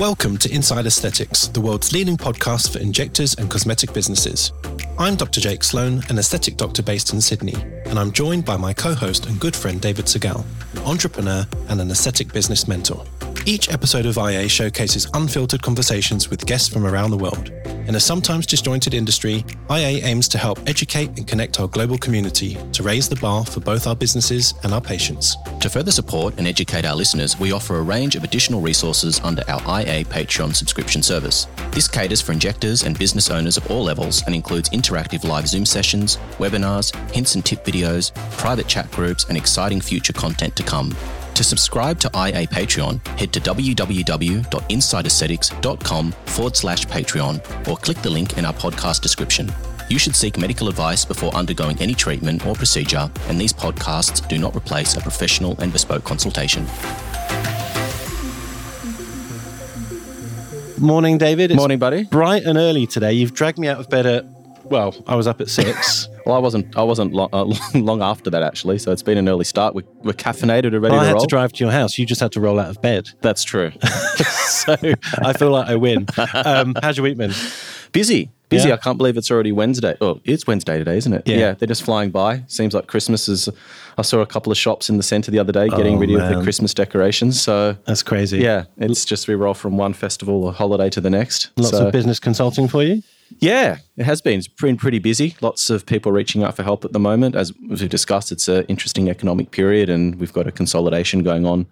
[0.00, 4.50] Welcome to Inside Aesthetics, the world's leading podcast for injectors and cosmetic businesses.
[4.98, 5.42] I'm Dr.
[5.42, 7.54] Jake Sloan, an aesthetic doctor based in Sydney,
[7.84, 10.42] and I'm joined by my co host and good friend David Segal,
[10.72, 13.04] an entrepreneur and an aesthetic business mentor.
[13.46, 17.50] Each episode of IA showcases unfiltered conversations with guests from around the world.
[17.88, 22.58] In a sometimes disjointed industry, IA aims to help educate and connect our global community
[22.72, 25.36] to raise the bar for both our businesses and our patients.
[25.60, 29.42] To further support and educate our listeners, we offer a range of additional resources under
[29.48, 31.46] our IA Patreon subscription service.
[31.72, 35.64] This caters for injectors and business owners of all levels and includes interactive live Zoom
[35.64, 40.94] sessions, webinars, hints and tip videos, private chat groups, and exciting future content to come.
[41.34, 48.36] To subscribe to IA Patreon, head to www.insideaesthetics.com forward slash Patreon or click the link
[48.36, 49.50] in our podcast description.
[49.88, 54.38] You should seek medical advice before undergoing any treatment or procedure, and these podcasts do
[54.38, 56.66] not replace a professional and bespoke consultation.
[60.78, 61.50] Morning, David.
[61.50, 62.04] It's Morning, buddy.
[62.04, 63.12] bright and early today.
[63.14, 64.24] You've dragged me out of bed at,
[64.64, 66.06] well, I was up at six.
[66.26, 66.76] Well, I wasn't.
[66.76, 68.78] I wasn't long, uh, long after that actually.
[68.78, 69.74] So it's been an early start.
[69.74, 71.20] We're, we're caffeinated and ready I to had roll.
[71.22, 71.98] to drive to your house.
[71.98, 73.08] You just had to roll out of bed.
[73.22, 73.72] That's true.
[74.48, 74.76] so
[75.22, 76.06] I feel like I win.
[76.34, 77.32] Um, how's your week been?
[77.92, 78.68] busy, busy.
[78.68, 78.74] Yeah.
[78.74, 79.96] I can't believe it's already Wednesday.
[80.00, 81.22] Oh, it's Wednesday today, isn't it?
[81.26, 81.54] Yeah.
[81.54, 82.44] they're just flying by.
[82.46, 83.48] Seems like Christmas is.
[83.98, 86.14] I saw a couple of shops in the centre the other day getting Oh, ready
[86.16, 87.40] with the Christmas decorations.
[87.40, 88.38] So That's crazy.
[88.38, 91.50] yeah, it's just we roll from one festival or holiday to the next.
[91.56, 93.02] Lots So- of business consulting for you.
[93.38, 94.38] Yeah, it has been.
[94.38, 95.36] It's been pretty busy.
[95.40, 97.34] Lots of people reaching out for help at the moment.
[97.36, 101.66] As, we've discussed, it's an interesting economic period, and we've got a consolidation going on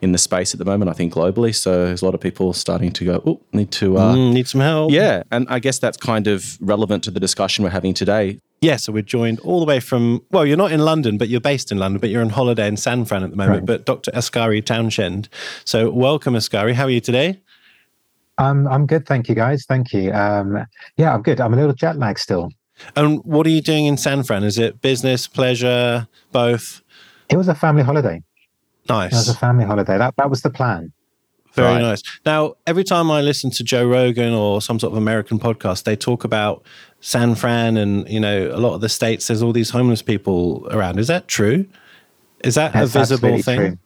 [0.00, 0.90] in the space at the moment.
[0.90, 3.98] I think globally, so there's a lot of people starting to go, "Oh, need to."
[3.98, 4.90] Uh, Mm, need some help?
[4.90, 8.38] Yeah, and I guess that's kind of relevant to the discussion we're having today.
[8.60, 11.40] Yeah, so we're joined all the way from, well, you're not in London, but you're
[11.40, 14.12] based in London, but you're on holiday in San Fran at the moment, but Dr.
[14.14, 15.28] Askari Townshend.
[15.64, 16.74] So welcome, Askari.
[16.74, 17.40] How are you today?
[18.38, 19.64] Um, I'm good, thank you, guys.
[19.66, 20.12] Thank you.
[20.12, 20.66] Um,
[20.96, 21.40] yeah, I'm good.
[21.40, 22.50] I'm a little jet lagged still.
[22.96, 24.42] And what are you doing in San Fran?
[24.42, 26.82] Is it business, pleasure, both?
[27.28, 28.22] It was a family holiday.
[28.88, 29.12] Nice.
[29.12, 29.96] It was a family holiday.
[29.98, 30.92] That that was the plan.
[31.54, 31.82] Very Right.
[31.82, 32.02] nice.
[32.24, 35.94] Now, every time I listen to Joe Rogan or some sort of American podcast, they
[35.96, 36.64] talk about
[37.00, 40.66] San Fran and, you know, a lot of the states, there's all these homeless people
[40.70, 40.98] around.
[40.98, 41.66] Is that true?
[42.42, 43.58] Is that That's a visible thing?
[43.58, 43.78] true.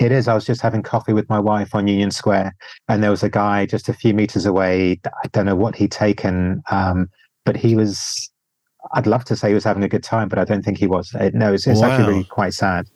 [0.00, 0.26] It is.
[0.28, 2.54] I was just having coffee with my wife on Union Square,
[2.88, 4.98] and there was a guy just a few meters away.
[5.22, 7.08] I don't know what he'd taken, um,
[7.44, 8.30] but he was.
[8.94, 10.86] I'd love to say he was having a good time, but I don't think he
[10.86, 11.14] was.
[11.14, 12.08] Uh, No, it's, it's actually Wow.
[12.10, 12.86] really quite sad.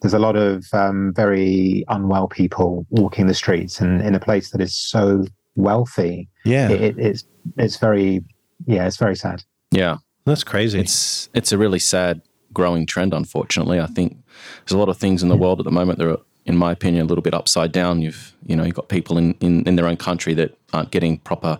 [0.00, 4.50] There's a lot of um, very unwell people walking the streets, and in a place
[4.52, 6.70] that is so wealthy, Yeah.
[6.70, 7.24] it, it, it's
[7.58, 8.24] it's very
[8.66, 9.42] yeah, it's very sad.
[9.72, 10.80] Yeah, That's crazy.
[10.80, 12.22] it's it's a really sad
[12.54, 13.12] growing trend.
[13.12, 14.16] Unfortunately, I think
[14.64, 16.72] there's a lot of things in the world at the moment that are, in my
[16.72, 18.00] opinion, a little bit upside down.
[18.02, 21.18] You've you know you've got people in, in, in their own country that aren't getting
[21.18, 21.58] proper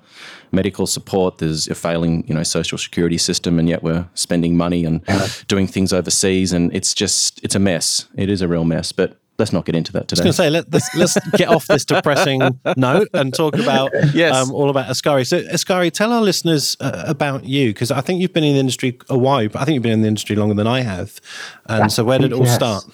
[0.53, 1.39] medical support.
[1.39, 5.03] There's a failing you know social security system, and yet we're spending money and
[5.49, 8.07] doing things overseas, and it's just it's a mess.
[8.17, 9.17] It is a real mess, but.
[9.39, 10.23] Let's not get into that today.
[10.23, 12.41] I was going to say, let, let's, let's get off this depressing
[12.79, 14.35] note and talk about Yes.
[14.35, 15.27] um, all about Askari.
[15.27, 18.61] So, Askari, tell our listeners uh, about you because I think you've been in the
[18.61, 21.21] industry a while, but I think you've been in the industry longer than I have.
[21.67, 22.55] And so, where did it all Yes.
[22.55, 22.85] start?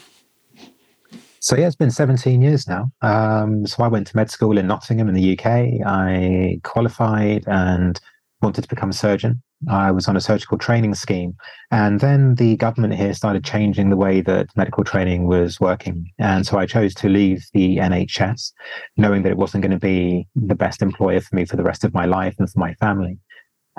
[1.42, 2.92] So yeah, it's been 17 years now.
[3.00, 5.84] Um, so I went to med school in Nottingham in the UK.
[5.84, 8.00] I qualified and
[8.40, 9.42] wanted to become a surgeon.
[9.68, 11.34] I was on a surgical training scheme,
[11.72, 16.08] and then the government here started changing the way that medical training was working.
[16.20, 18.52] And so I chose to leave the NHS,
[18.96, 21.82] knowing that it wasn't going to be the best employer for me for the rest
[21.82, 23.18] of my life and for my family.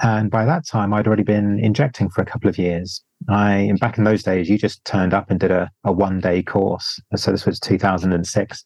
[0.02, 3.04] And by that time, I'd already been injecting for a couple of years.
[3.30, 6.42] I, back in those days, you just turned up and did a, a one day
[6.42, 7.00] course.
[7.16, 8.64] So this was 2006.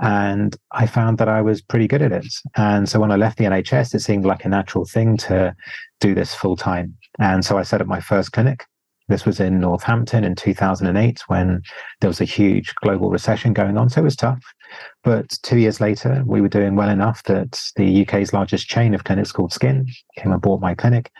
[0.00, 2.26] And I found that I was pretty good at it.
[2.56, 5.54] And so when I left the NHS, it seemed like a natural thing to
[6.00, 6.94] do this full time.
[7.18, 8.64] And so I set up my first clinic.
[9.08, 11.62] This was in Northampton in 2008 when
[12.00, 13.88] there was a huge global recession going on.
[13.88, 14.42] So it was tough.
[15.04, 19.04] But two years later, we were doing well enough that the UK's largest chain of
[19.04, 19.86] clinics called Skin
[20.16, 21.10] came and bought my clinic.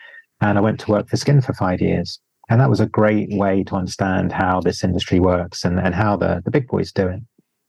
[0.41, 2.21] And I went to work for Skin for five years.
[2.49, 6.17] And that was a great way to understand how this industry works and, and how
[6.17, 7.21] the, the big boys do it.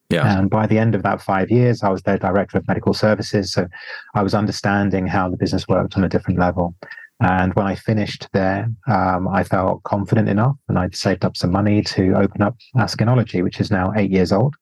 [0.09, 0.37] Yeah.
[0.37, 3.51] And by the end of that five years, I was their director of medical services.
[3.51, 3.67] So
[4.15, 6.75] I was understanding how the business worked on a different level.
[7.19, 11.51] And when I finished there, um, I felt confident enough and I'd saved up some
[11.51, 14.55] money to open up Askinology, which is now eight years old.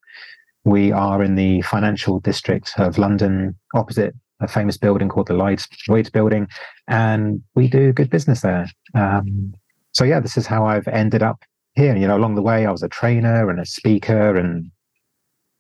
[0.66, 5.68] We are in the financial district of London, opposite a famous building called the Lloyd's,
[5.88, 6.48] Lloyd's Building.
[6.90, 8.68] And we do good business there.
[8.94, 9.54] Um,
[9.94, 11.40] so, yeah, this is how I've ended up
[11.76, 11.96] here.
[11.96, 14.72] You know, along the way, I was a trainer and a speaker and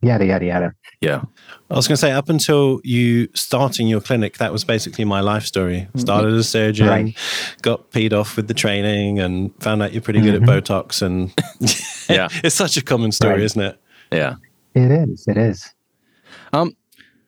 [0.02, 0.74] yada yada yada.
[1.00, 1.22] Yeah.
[1.72, 5.22] I was going to say, up until you starting your clinic, that was basically my
[5.22, 5.82] life story.
[5.88, 6.00] Mm-hmm.
[6.00, 7.18] Started as a surgeon, Right.
[7.62, 10.50] got peed off with the training, and found out you're pretty good Mm-hmm.
[10.50, 11.02] at Botox.
[11.02, 11.32] And
[12.10, 12.28] Yeah.
[12.44, 13.42] it's such a common story, Right.
[13.44, 13.80] isn't it?
[14.12, 14.36] Yeah.
[14.76, 15.26] It is.
[15.28, 15.74] It is.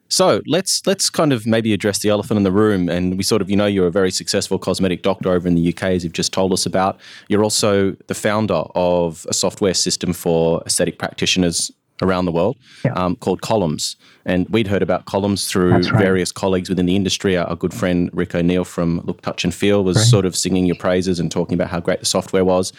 [0.10, 2.88] So let's let's kind of maybe address the elephant in the room.
[2.88, 5.70] And we sort of, you know, you're a very successful cosmetic doctor over in the
[5.74, 6.98] UK, as you've just told us about.
[7.28, 11.72] You're also the founder of a software system for aesthetic practitioners
[12.02, 12.56] around the world
[12.86, 12.94] Yeah.
[12.94, 13.96] um, called Collums.
[14.24, 15.86] And we'd heard about Collums through right.
[15.98, 17.36] various colleagues within the industry.
[17.36, 20.68] Our, our good friend Rick O'Neill from Look, Touch and Feel was sort of singing
[20.68, 22.72] your praises and talking about how great the software was.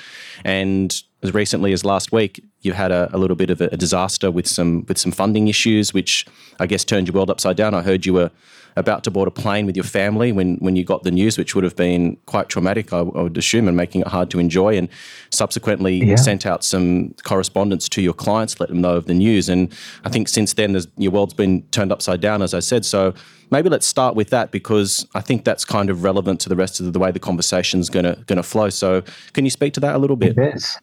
[0.44, 3.76] And as recently as last week, you had a, a little bit of a, a
[3.76, 6.26] disaster with some with some funding issues, which
[6.60, 7.74] I guess turned your world upside down.
[7.74, 8.30] I heard you were
[8.76, 11.54] about to board a plane with your family when when you got the news, which
[11.54, 14.76] would have been quite traumatic, I, I would assume, and making it hard to enjoy.
[14.76, 14.88] And
[15.30, 16.16] subsequently Yeah.
[16.16, 19.48] sent out some correspondence to your clients, let them know of the news.
[19.48, 19.72] And
[20.04, 22.84] I think since then, your world's been turned upside down, as I said.
[22.84, 23.14] So
[23.50, 26.80] maybe let's start with that because I think that's kind of relevant to the rest
[26.80, 28.68] of the way the conversation's going to going to flow.
[28.70, 29.02] So
[29.32, 30.36] can you speak to that a little bit?
[30.38, 30.78] It is.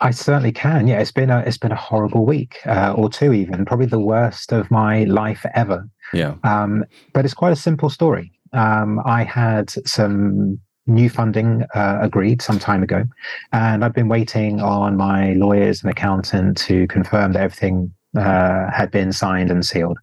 [0.00, 0.86] I certainly can.
[0.86, 3.98] Yeah, it's been a it's been a horrible week uh, or two, even probably the
[3.98, 5.88] worst of my life ever.
[6.12, 6.34] Yeah.
[6.44, 8.32] Um, but it's quite a simple story.
[8.52, 13.04] Um, I had some new funding uh, agreed some time ago,
[13.52, 18.90] and I've been waiting on my lawyers and accountant to confirm that everything uh, had
[18.90, 19.98] been signed and sealed.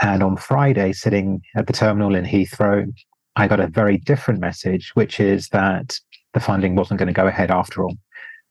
[0.00, 2.86] And on Friday, sitting at the terminal in Heathrow,
[3.36, 5.98] I got a very different message, which is that
[6.34, 7.96] the funding wasn't going to go ahead after all.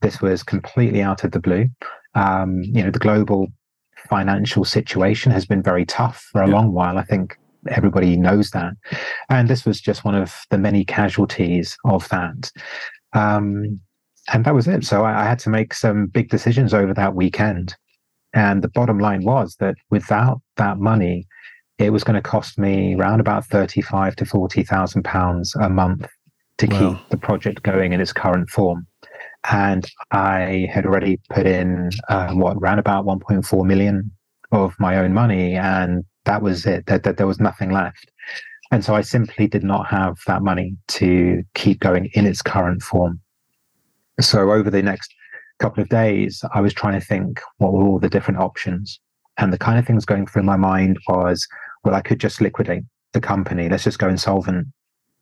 [0.05, 1.65] This was completely out of the blue.
[2.13, 3.47] Um, you know, the global
[4.07, 6.53] financial situation has been very tough for a Yeah.
[6.53, 6.99] long while.
[6.99, 7.35] I think
[7.69, 8.73] everybody knows that.
[9.29, 12.51] And this was just one of the many casualties of that.
[13.13, 13.79] Um,
[14.31, 14.83] and that was it.
[14.85, 17.73] So I, I had to make some big decisions over that weekend.
[18.33, 21.25] And the bottom line was that without that money,
[21.79, 26.05] it was going to cost me around about thirty-five to forty thousand pounds a month
[26.59, 26.77] to Wow.
[26.79, 28.85] keep the project going in its current form.
[29.51, 34.11] And I had already put in uh, what around about 1.4 million
[34.51, 36.85] of my own money, and that was it.
[36.87, 38.11] That, that there was nothing left.
[38.71, 42.81] And so I simply did not have that money to keep going in its current
[42.81, 43.19] form.
[44.19, 45.13] So over the next
[45.59, 48.99] couple of days, I was trying to think what were all the different options.
[49.37, 51.47] And the kind of things going through my mind was,
[51.83, 52.83] well, I could just liquidate
[53.13, 53.69] the company.
[53.69, 54.67] Let's just go insolvent.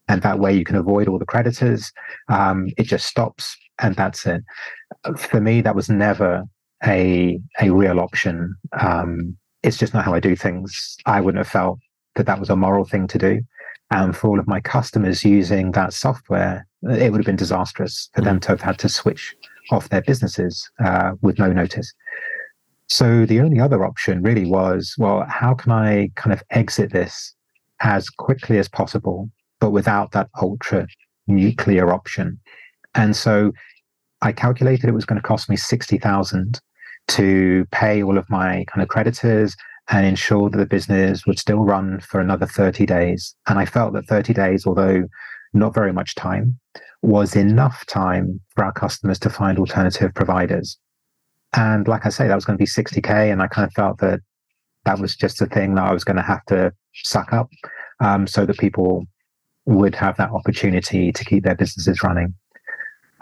[0.08, 1.92] And that way you can avoid all the creditors.
[2.30, 4.44] Um, it just stops and that's it.
[5.18, 6.44] For me, that was never
[6.86, 8.56] a, a real option.
[8.80, 10.98] Um, it's just not how I do things.
[11.06, 11.80] I wouldn't have felt
[12.16, 13.42] that that was a moral thing to do.
[13.92, 18.22] And for all of my customers using that software, it would have been disastrous for
[18.22, 19.36] them to have had to switch
[19.72, 21.94] off their businesses uh, with no notice.
[22.88, 27.34] So the only other option really was, well, how can I kind of exit this
[27.80, 29.30] as quickly as possible,
[29.60, 30.88] but without that ultra
[31.28, 32.40] nuclear option?
[32.96, 33.52] And so
[34.22, 36.60] I calculated it was going to cost me 60,000
[37.10, 39.56] to pay all of my kind of creditors
[39.90, 43.36] and ensure that the business would still run for another 30 days.
[43.48, 45.04] And I felt that 30 days, although
[45.54, 46.58] not very much time,
[47.02, 50.78] was enough time for our customers to find alternative providers.
[51.56, 53.32] And like I say, that was going to be 60K.
[53.32, 54.22] And I kind of felt that
[54.86, 56.74] that was just a thing that I was going to have to
[57.04, 57.50] suck up
[58.00, 59.06] um, so that people
[59.66, 62.34] would have that opportunity to keep their businesses running.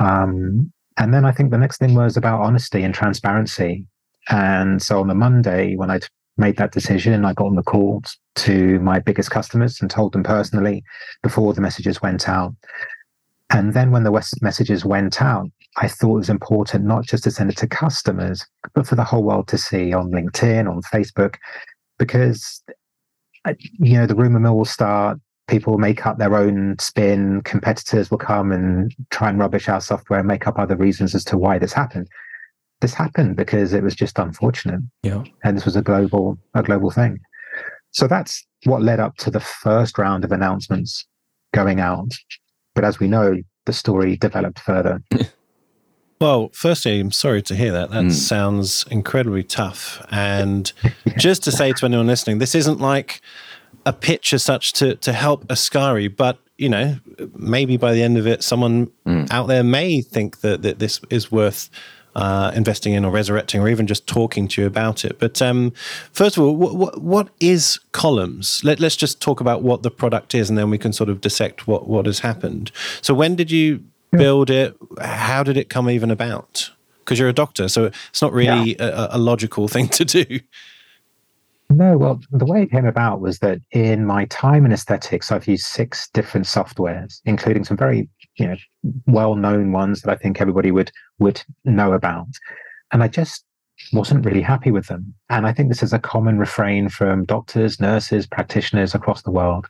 [0.02, 3.86] Um, and then I think the next thing was about honesty and transparency.
[4.30, 6.06] And so on the Monday, when I'd
[6.38, 8.02] made that decision, I got on the call
[8.36, 10.84] to my biggest customers and told them personally
[11.22, 12.56] before the messages went out.
[13.52, 17.24] And then when the West messages went out, I thought it was important not just
[17.26, 20.82] to send it to customers, but for the whole world to see on LinkedIn, on
[20.84, 21.36] Facebook,
[21.98, 22.64] because
[23.80, 25.20] you know the rumor mill will start.
[25.52, 27.42] People make up their own spin.
[27.42, 31.26] Competitors will come and try and rubbish our software and make up other reasons as
[31.26, 32.08] to why this happened.
[32.80, 35.24] This happened because it was just unfortunate Yeah.
[35.44, 37.20] and this was a global a global thing.
[37.92, 41.06] So that's what led up to the first round of announcements
[41.54, 42.14] going out.
[42.74, 45.04] But as we know, the story developed further.
[46.22, 47.90] Well, firstly, I'm sorry to hear that.
[47.90, 48.12] That Mm.
[48.12, 50.06] sounds incredibly tough.
[50.12, 50.72] And
[51.18, 53.22] just to say to anyone listening, this isn't like
[53.86, 56.96] a pitch as such to to help Askari, but you know,
[57.36, 58.92] maybe by the end of it, someone
[59.32, 61.72] out there may think that, that this is worth
[62.16, 65.18] uh, investing in or resurrecting or even just talking to you about it.
[65.18, 65.74] But um,
[66.12, 68.64] first of all, what, what, what is Collums?
[68.64, 71.20] Let, let's just talk about what the product is and then we can sort of
[71.20, 72.72] dissect what, what has happened.
[73.02, 74.76] So, when did you build it?
[75.00, 76.70] How did it come even about?
[77.00, 80.40] Because you're a doctor, so it's not really a, a logical thing to do.
[81.72, 85.48] No, well, the way it came about was that in my time in aesthetics, I've
[85.48, 88.56] used six different softwares, including some very, you know,
[89.08, 92.28] well-known ones that I think everybody would would know about.
[92.92, 93.46] And I just
[93.94, 95.14] wasn't really happy with them.
[95.30, 99.68] And I think this is a common refrain from doctors, nurses, practitioners across the world.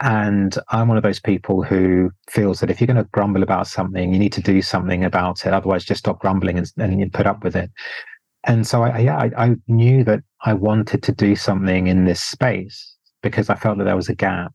[0.00, 3.66] And I'm one of those people who feels that if you're going to grumble about
[3.66, 5.54] something, you need to do something about it.
[5.54, 7.70] Otherwise, just stop grumbling and, and put up with it.
[8.44, 12.20] And so, I, yeah, I, I knew that I wanted to do something in this
[12.20, 14.52] space because I felt that there was a gap.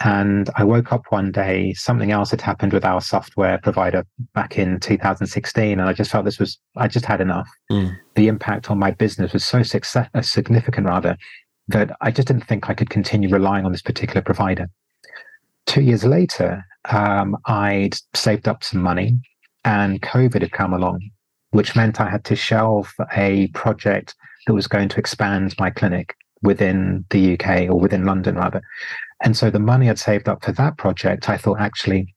[0.00, 4.58] And I woke up one day, something else had happened with our software provider back
[4.58, 5.78] in 2016.
[5.78, 7.48] And I just felt this was, I just had enough.
[7.70, 7.96] Mm.
[8.16, 11.16] The impact on my business was so success, uh, significant, rather,
[11.68, 14.68] that I just didn't think I could continue relying on this particular provider.
[15.66, 19.18] Two years later, um, I'd saved up some money
[19.64, 21.08] and COVID had come along,
[21.52, 24.14] which meant I had to shelve a project
[24.46, 28.62] that was going to expand my clinic within the UK or within London, rather.
[29.22, 32.14] And so the money I'd saved up for that project, I thought actually,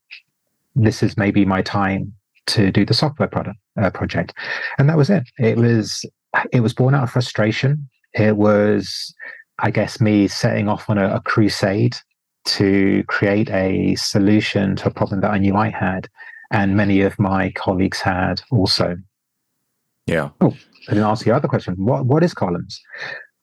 [0.74, 2.12] this is maybe my time
[2.48, 4.34] to do the software product uh, project,
[4.78, 5.24] and that was it.
[5.38, 6.04] It was
[6.52, 7.88] it was born out of frustration.
[8.14, 9.14] It was
[9.58, 11.96] I guess, me setting off on a, a crusade
[12.46, 16.08] to create a solution to a problem that I knew I had,
[16.52, 18.96] and many of my colleagues had also.
[20.06, 20.30] Yeah.
[20.40, 20.56] Oh,
[20.88, 21.74] I didn't ask the other question.
[21.76, 22.78] What what is Collums?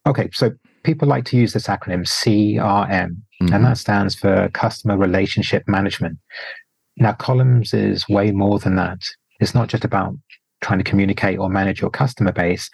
[0.07, 0.51] Okay, so
[0.83, 3.53] people like to use this acronym CRM, mm-hmm.
[3.53, 6.17] and that stands for Customer Relationship Management.
[6.97, 8.99] Now, Collums is way more than that.
[9.39, 10.15] It's not just about
[10.61, 12.69] trying to communicate or manage your customer base.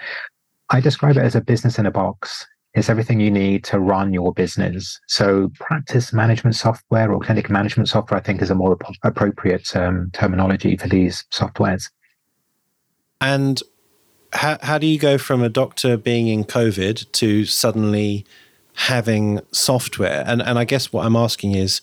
[0.70, 2.46] I describe it as a business in a box.
[2.74, 4.98] It's everything you need to run your business.
[5.08, 9.76] So, practice management software or clinic management software, I think, is a more ap- appropriate
[9.76, 11.90] um, terminology for these softwares.
[13.20, 13.62] And
[14.34, 18.26] how, how do you go from a doctor being in COVID to suddenly
[18.74, 20.24] having software?
[20.26, 21.82] And, and I guess what I'm asking is,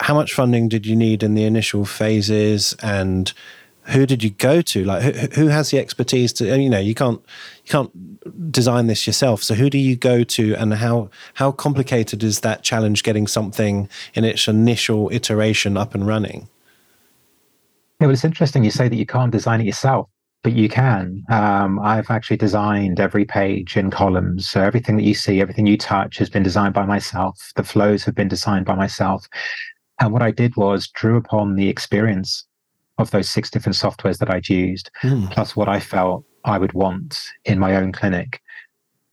[0.00, 3.32] how much funding did you need in the initial phases and
[3.86, 4.84] who did you go to?
[4.84, 6.58] Like, who, who has the expertise to?
[6.58, 7.20] You know, you can't
[7.64, 9.42] you can't design this yourself.
[9.42, 13.88] So, who do you go to, and how how complicated is that challenge getting something
[14.14, 16.48] in its initial iteration up and running?
[18.00, 20.08] Yeah, well, it's interesting you say that you can't design it yourself,
[20.46, 21.24] but you can.
[21.28, 24.42] Um, I've actually designed every page in Collums.
[24.42, 27.50] So everything that you see, everything you touch, has been designed by myself.
[27.56, 29.26] The flows have been designed by myself.
[29.98, 32.46] And what I did was drew upon the experience
[32.98, 35.28] of those six different softwares that I'd used, mm.
[35.32, 38.40] plus what I felt I would want in my own clinic.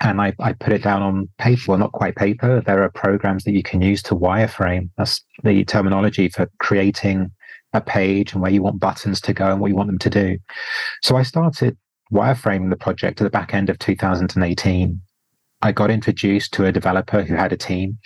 [0.01, 2.61] And I, I put it down on paper, well, not quite paper.
[2.61, 4.91] There are programs that you can use to wireframe.
[4.99, 7.31] That's the terminology for creating
[7.73, 10.09] a page and where you want buttons to go and what you want them to
[10.09, 10.37] do.
[11.01, 11.77] So I started
[12.11, 15.01] wireframing the project at the back end of 2018.
[15.61, 17.97] I got introduced to a developer who had a team.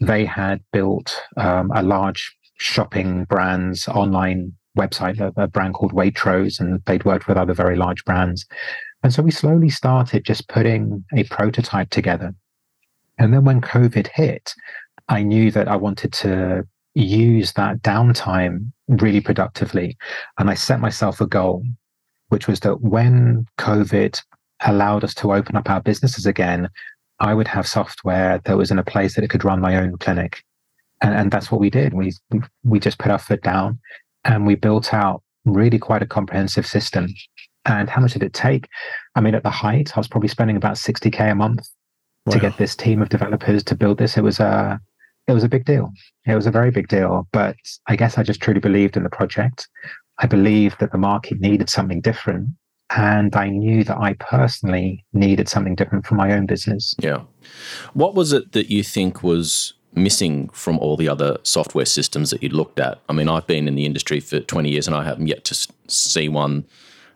[0.00, 6.60] They had built um, a large shopping brand's online website, a, a brand called Waitrose,
[6.60, 8.46] and they'd worked with other very large brands.
[9.02, 12.34] And so we slowly started just putting a prototype together.
[13.18, 14.54] And then when COVID hit,
[15.08, 19.96] I knew that I wanted to use that downtime really productively.
[20.38, 21.64] And I set myself a goal,
[22.28, 24.20] which was that when COVID
[24.64, 26.68] allowed us to open up our businesses again,
[27.20, 29.96] I would have software that was in a place that it could run my own
[29.98, 30.42] clinic.
[31.02, 31.92] And, and that's what we did.
[31.92, 32.12] We,
[32.62, 33.78] we just put our foot down
[34.24, 37.08] and we built out really quite a comprehensive system.
[37.66, 38.68] And how much did it take?
[39.14, 41.66] I mean, at the height, I was probably spending about 60k a month
[42.26, 42.34] wow.
[42.34, 44.16] to get this team of developers to build this.
[44.16, 44.80] It was a
[45.26, 45.90] it was a big deal.
[46.26, 47.26] It was a very big deal.
[47.32, 49.68] But I guess I just truly believed in the project.
[50.18, 52.48] I believed that the market needed something different.
[52.94, 56.94] And I knew that I personally needed something different for my own business.
[56.98, 57.22] Yeah.
[57.94, 62.42] What was it that you think was missing from all the other software systems that
[62.42, 63.00] you looked at?
[63.08, 65.68] I mean, I've been in the industry for 20 years and I haven't yet to
[65.88, 66.66] see one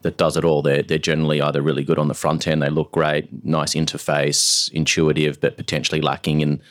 [0.02, 0.62] that does it all.
[0.62, 4.72] They're, they're generally either really good on the front end, they look great, nice interface,
[4.72, 6.62] intuitive, but potentially lacking in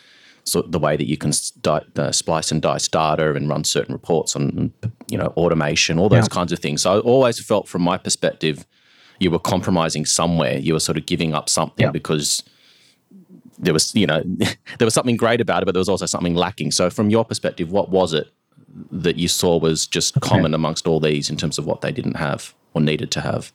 [0.56, 3.94] of the way that you can di- uh, splice and dice data and run certain
[3.94, 4.74] reports on,
[5.10, 6.36] you know, automation, all those yeah.
[6.36, 6.84] kinds of things.
[6.84, 8.66] So I always felt from my perspective,
[9.20, 10.58] you were compromising somewhere.
[10.58, 11.92] You were sort of giving up something yeah.
[11.92, 12.44] because–
[13.60, 14.24] there was you know
[14.77, 16.72] there was something great about it, but there was also something lacking.
[16.72, 18.27] So from your perspective, what was it
[18.92, 20.27] that you saw was just okay.
[20.27, 23.51] common amongst all these in terms of what they didn't have or needed to have?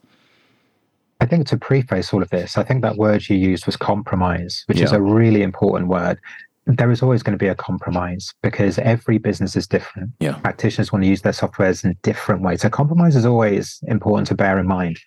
[1.21, 4.65] I think to preface all of this, I think that word you used was compromise,
[4.67, 4.85] which yeah.
[4.85, 6.19] is a really important word.
[6.67, 10.11] There is always going to be a compromise because every business is different.
[10.21, 10.35] Yeah.
[10.39, 12.63] Practitioners want to use their softwares in different ways.
[12.63, 14.99] So compromise is always important to bear in mind.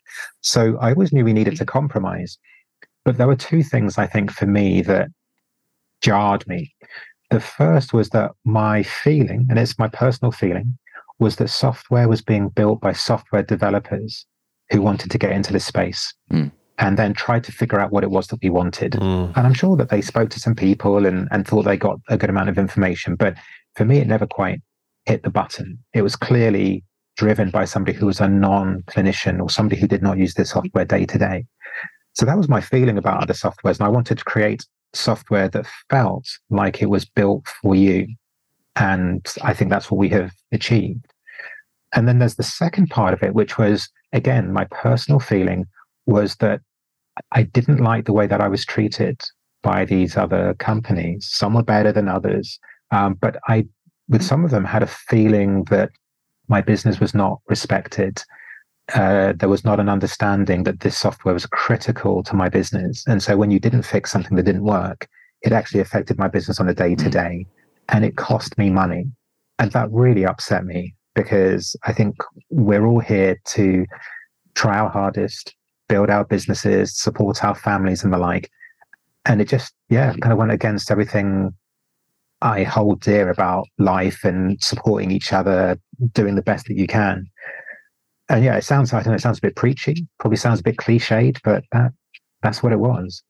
[0.42, 2.38] So I always knew we needed to compromise.
[3.06, 5.10] But there were two things I think for me that
[6.02, 6.74] jarred me.
[7.32, 10.78] The first was that my feeling, and it's my personal feeling,
[11.20, 14.26] was that software was being built by software developers
[14.72, 16.52] who wanted to get into this space mm.
[16.78, 18.94] And then tried to figure out what it was that we wanted.
[18.94, 19.36] Mm.
[19.36, 22.18] And I'm sure that they spoke to some people and, and thought they got a
[22.18, 23.16] good amount of information.
[23.16, 23.36] But
[23.76, 24.62] for me, it never quite
[25.06, 25.80] hit the button.
[25.94, 26.84] It was clearly
[27.18, 30.52] driven by somebody who was a non clinician or somebody who did not use this
[30.52, 31.46] software day to day.
[32.14, 33.78] So that was my feeling about other softwares.
[33.78, 38.08] And I wanted to create software that felt like it was built for you.
[38.76, 41.06] And I think that's what we have achieved.
[41.94, 45.66] And then there's the second part of it, which was, again, my personal feeling
[46.06, 46.62] was that
[47.32, 49.22] I didn't like the way that I was treated
[49.64, 51.28] by these other companies.
[51.30, 52.60] Some were better than others.
[52.92, 53.68] Um, but I,
[54.08, 55.90] with some of them, had a feeling that
[56.48, 58.22] my business was not respected.
[58.94, 63.04] Uh, there was not an understanding that this software was critical to my business.
[63.08, 65.08] And so when you didn't fix something that didn't work,
[65.42, 67.46] it actually affected my business on a day to day
[67.90, 69.06] and it cost me money.
[69.58, 72.16] And that really upset me because I think
[72.50, 73.86] we're all here to
[74.54, 75.56] try our hardest,
[75.88, 78.50] build our businesses, support our families and the like.
[79.26, 81.54] And it just, yeah, kind of went against everything
[82.42, 85.80] I hold dear about life and supporting each other,
[86.14, 87.26] doing the best that you can.
[88.30, 91.40] And yeah, it sounds I it sounds a bit preachy, probably sounds a bit cliched,
[91.44, 91.92] but that
[92.42, 93.24] that's what it was.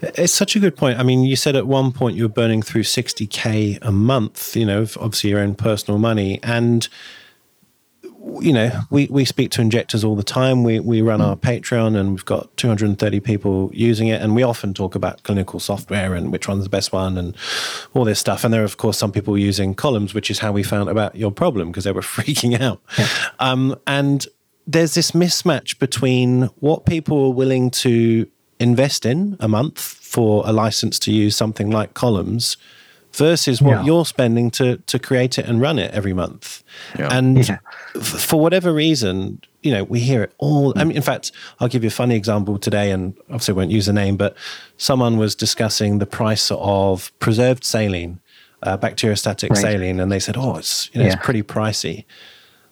[0.00, 0.98] It's such a good point.
[0.98, 4.64] I mean, you said at one point you were burning through 60k a month, you
[4.64, 6.88] know, obviously your own personal money and
[8.40, 10.62] you know, we, we speak to injectors all the time.
[10.62, 14.20] We, we run our Patreon and we've got 230 people using it.
[14.20, 17.36] And we often talk about clinical software and which one's the best one and
[17.94, 18.44] all this stuff.
[18.44, 21.14] And there are, of course, some people using Collums, which is how we found about
[21.16, 22.80] your problem because they were freaking out.
[22.98, 23.08] Yeah.
[23.38, 24.26] Um, and
[24.66, 28.28] there's this mismatch between what people are willing to
[28.58, 32.56] invest in a month for a license to use something like Collums
[33.16, 33.84] versus what yeah.
[33.84, 36.62] you're spending to to create it and run it every month.
[36.98, 37.16] Yeah.
[37.16, 37.58] And yeah.
[37.94, 40.72] F- for whatever reason, you know, we hear it all.
[40.76, 43.70] I mean, in fact, I'll give you a funny example today, and obviously I won't
[43.70, 44.36] use the name, but
[44.76, 48.20] someone was discussing the price of preserved saline,
[48.62, 49.58] uh, bacteriostatic right.
[49.58, 52.04] saline, and they said, "Oh, it's you know, it's pretty pricey."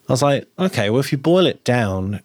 [0.07, 2.21] I was like, okay, well, if you boil it down,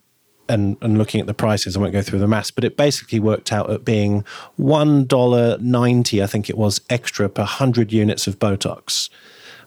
[0.51, 3.21] and, and looking at the prices, I won't go through the maths, but it basically
[3.21, 4.25] worked out at being
[4.59, 9.09] $1.90, I think it was, extra per 100 units of Botox.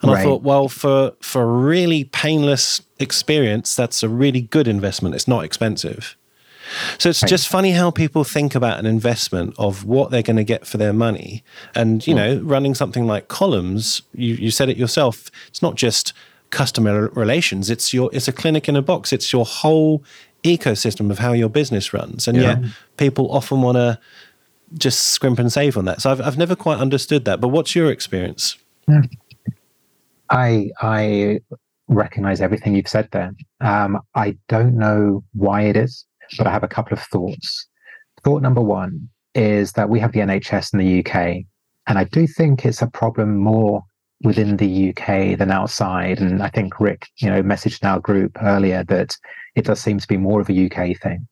[0.02, 0.20] And right.
[0.20, 5.16] I thought, well, for, for a really painless experience, that's a really good investment.
[5.16, 6.18] It's not expensive.
[6.98, 7.30] So it's right.
[7.30, 10.78] just funny how people think about an investment of what they're going to get for
[10.78, 11.44] their money.
[11.76, 12.18] And, you hmm.
[12.18, 16.14] know, running something like Collums, you, you said it yourself, it's not just
[16.50, 19.12] customer relations, it's your it's a clinic in a box.
[19.12, 20.04] It's your whole
[20.44, 22.28] ecosystem of how your business runs.
[22.28, 22.60] And yeah.
[22.60, 24.00] yet people often want to
[24.78, 26.02] just scrimp and save on that.
[26.02, 27.42] So I've, I've never quite understood that.
[27.42, 28.58] But what's your experience?
[30.30, 31.40] I, I
[31.88, 33.34] recognize everything you've said there.
[33.62, 36.06] Um, I don't know why it is,
[36.38, 37.68] but I have a couple of thoughts.
[38.24, 41.46] Thought number one is that we have the NHS in the UK.
[41.88, 43.84] And I do think it's a problem more
[44.24, 46.20] within the UK than outside.
[46.20, 49.18] And I think Rick, you know, messaged in our group earlier that
[49.56, 51.28] it does seem to be more of a UK thing.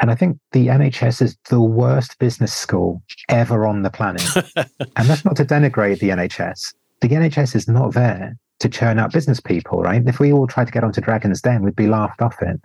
[0.00, 4.24] And I think the NHS is the worst business school ever on the planet.
[4.56, 6.74] and that's not to denigrate the NHS.
[7.02, 10.02] The NHS is not there to churn out business people, right?
[10.06, 12.60] If we all tried to get onto Dragon's Den, we'd be laughed off it.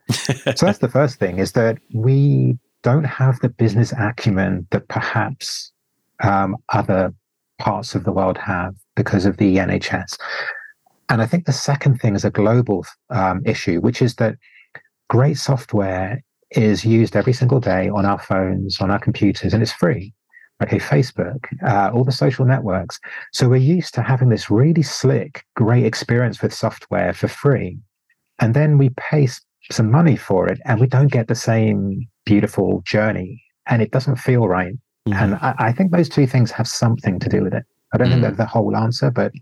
[0.57, 5.71] so that's the first thing is that we don't have the business acumen that perhaps
[6.23, 7.13] um, other
[7.59, 10.17] parts of the world have because of the NHS.
[11.09, 14.35] And I think the second thing is a global um, issue, which is that
[15.09, 19.71] great software is used every single day on our phones, on our computers, and it's
[19.71, 20.13] free.
[20.63, 22.97] Okay, Facebook, uh, all the social networks.
[23.33, 27.77] So we're used to having this really slick, great experience with software for free.
[28.39, 29.27] And then we pay
[29.69, 34.15] some money for it and we don't get the same beautiful journey and it doesn't
[34.15, 34.75] feel right.
[35.09, 35.15] Mm.
[35.15, 37.63] And I, I, think those two things have something to do with it.
[37.93, 38.11] I don't mm.
[38.11, 39.33] think they're the whole answer, but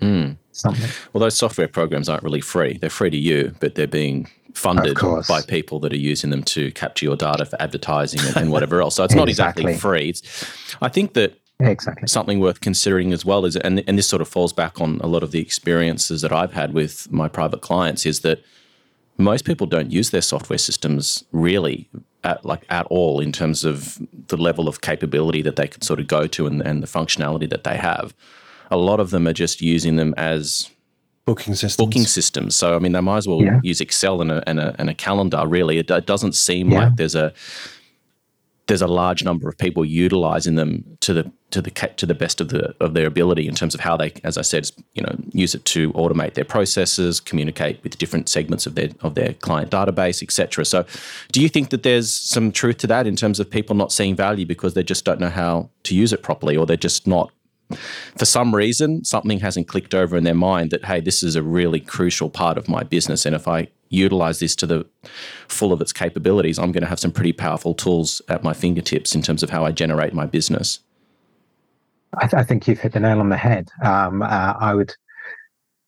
[0.00, 0.36] mm.
[0.52, 0.90] something.
[1.12, 2.78] Well, those software programs aren't really free.
[2.78, 4.96] They're free to you, but they're being funded
[5.28, 8.80] by people that are using them to capture your data for advertising and, and whatever
[8.80, 8.94] else.
[8.96, 10.10] So it's not exactly free.
[10.10, 10.46] It's,
[10.80, 14.28] I think that exactly something worth considering as well is, and, and this sort of
[14.28, 18.06] falls back on a lot of the experiences that I've had with my private clients,
[18.06, 18.42] is that
[19.18, 21.88] most people don't use their software systems really
[22.24, 26.00] at like at all in terms of the level of capability that they can sort
[26.00, 28.14] of go to and, and the functionality that they have.
[28.70, 30.70] A lot of them are just using them as
[31.24, 31.86] booking systems.
[31.86, 32.56] Booking systems.
[32.56, 33.60] So I mean, they might as well yeah.
[33.62, 35.46] use Excel and a, and a, and a calendar.
[35.46, 36.84] Really, it, it doesn't seem yeah.
[36.84, 37.32] like there's a
[38.66, 42.40] there's a large number of people utilizing them to the to the to the best
[42.40, 45.14] of the of their ability in terms of how they, as I said, you know,
[45.32, 49.70] use it to automate their processes, communicate with different segments of their of their client
[49.70, 50.64] database, etc.
[50.64, 50.84] So,
[51.30, 54.16] do you think that there's some truth to that in terms of people not seeing
[54.16, 57.30] value because they just don't know how to use it properly, or they're just not
[58.16, 61.42] for some reason, something hasn't clicked over in their mind that, hey, this is a
[61.42, 63.26] really crucial part of my business.
[63.26, 64.86] And if I utilize this to the
[65.48, 69.14] full of its capabilities, I'm going to have some pretty powerful tools at my fingertips
[69.14, 70.80] in terms of how I generate my business.
[72.18, 73.70] I, th- I think you've hit the nail on the head.
[73.82, 74.94] Um, uh, I would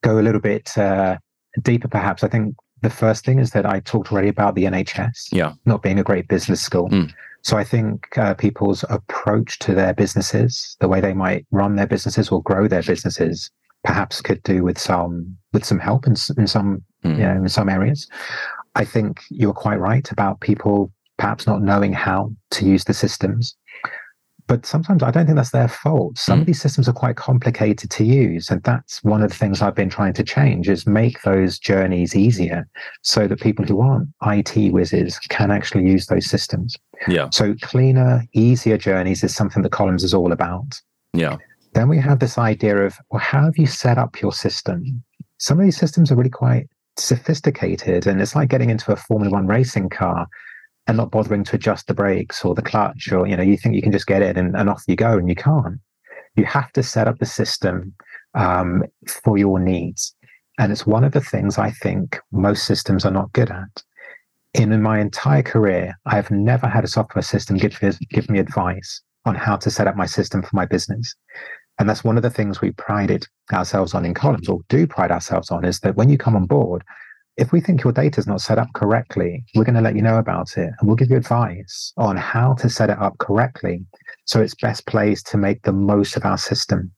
[0.03, 1.19] go a little bit uh,
[1.63, 2.25] deeper, perhaps.
[2.25, 5.53] I think the first thing is that I talked already about the NHS yeah.
[5.65, 6.89] not being a great business school.
[6.91, 7.13] Mm.
[7.47, 11.87] So I think uh, people's approach to their businesses, the way they might run their
[11.87, 13.53] businesses or grow their businesses,
[13.85, 17.17] perhaps could do with some with some help in, in some mm.
[17.17, 18.09] you know in some areas.
[18.75, 23.55] I think you're quite right about people perhaps not knowing how to use the systems
[24.47, 26.19] but sometimes I don't think that's their fault.
[26.19, 26.41] Some mm.
[26.43, 28.49] of these systems are quite complicated to use.
[28.49, 32.15] And that's one of the things I've been trying to change is make those journeys
[32.15, 32.69] easier
[33.03, 36.77] so that people who aren't IT whizzes can actually use those systems.
[37.09, 37.29] Yeah.
[37.31, 40.81] So cleaner, easier journeys is something that Collums is all about.
[41.13, 41.37] Yeah.
[41.75, 45.03] Then we have this idea of, well, how have you set up your system?
[45.39, 49.31] Some of these systems are really quite sophisticated and it's like getting into a Formula
[49.31, 50.27] One racing car
[50.87, 53.75] and not bothering to adjust the brakes or the clutch or you know you think
[53.75, 55.81] you can just get it and, and off you go and you can't
[56.37, 57.95] you have to set up the system
[58.35, 58.85] um,
[59.23, 60.15] for your needs
[60.59, 63.83] and it's one of the things i think most systems are not good at
[64.61, 67.79] in, my entire career i have never had a software system give,
[68.11, 71.15] give me advice on how to set up my system for my business
[71.79, 75.11] and that's one of the things we prided ourselves on in Collums or do pride
[75.11, 76.83] ourselves on is that when you come on board
[77.37, 80.03] if we think your data is not set up correctly, we're going to let you
[80.03, 83.85] know about it and we'll give you advice on how to set it up correctly
[84.25, 86.91] so it's best placed to make the most of our system.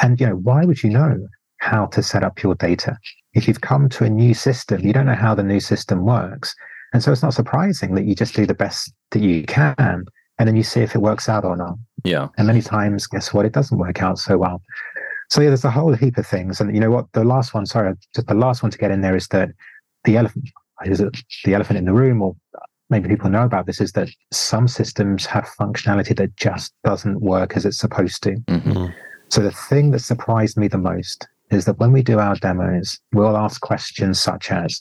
[0.00, 2.96] And you know, why would you know how to set up your data?
[3.34, 6.54] If you've come to a new system, you don't know how the new system works.
[6.92, 9.74] And so it's not surprising that you just do the best that you can
[10.38, 11.76] and then you see if it works out or not.
[12.04, 12.28] Yeah.
[12.38, 13.44] And many times, guess what?
[13.44, 14.62] It doesn't work out so well.
[15.30, 17.12] So yeah, there's a whole heap of things, and you know what?
[17.12, 19.50] The last one, sorry, just the last one to get in there is that
[20.04, 20.48] the elephant
[20.86, 22.34] is it the elephant in the room, or
[22.88, 27.56] maybe people know about this, is that some systems have functionality that just doesn't work
[27.56, 28.36] as it's supposed to.
[28.46, 28.86] Mm-hmm.
[29.28, 32.98] So the thing that surprised me the most is that when we do our demos,
[33.12, 34.80] we'll ask questions such as,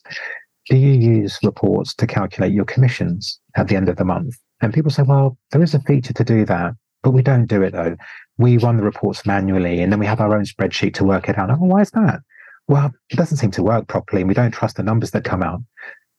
[0.70, 4.74] "Do you use reports to calculate your commissions at the end of the month?" And
[4.74, 7.74] people say, "Well, there is a feature to do that." But we don't do it
[7.74, 7.96] though
[8.38, 11.38] we run the reports manually and then we have our own spreadsheet to work it
[11.38, 11.50] out.
[11.50, 12.20] Oh, why is that?
[12.68, 15.42] Well, it doesn't seem to work properly and we don't trust the numbers that come
[15.42, 15.62] out.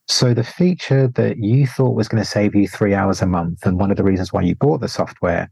[0.09, 3.67] So the feature that you thought was going to save you three hours a month
[3.67, 5.51] and one of the reasons why you bought the software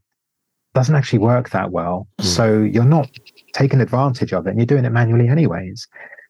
[0.74, 2.09] doesn't actually work that well.
[2.20, 2.24] Mm.
[2.24, 3.11] So you're not
[3.52, 5.87] taking advantage of it and you're doing it manually anyways.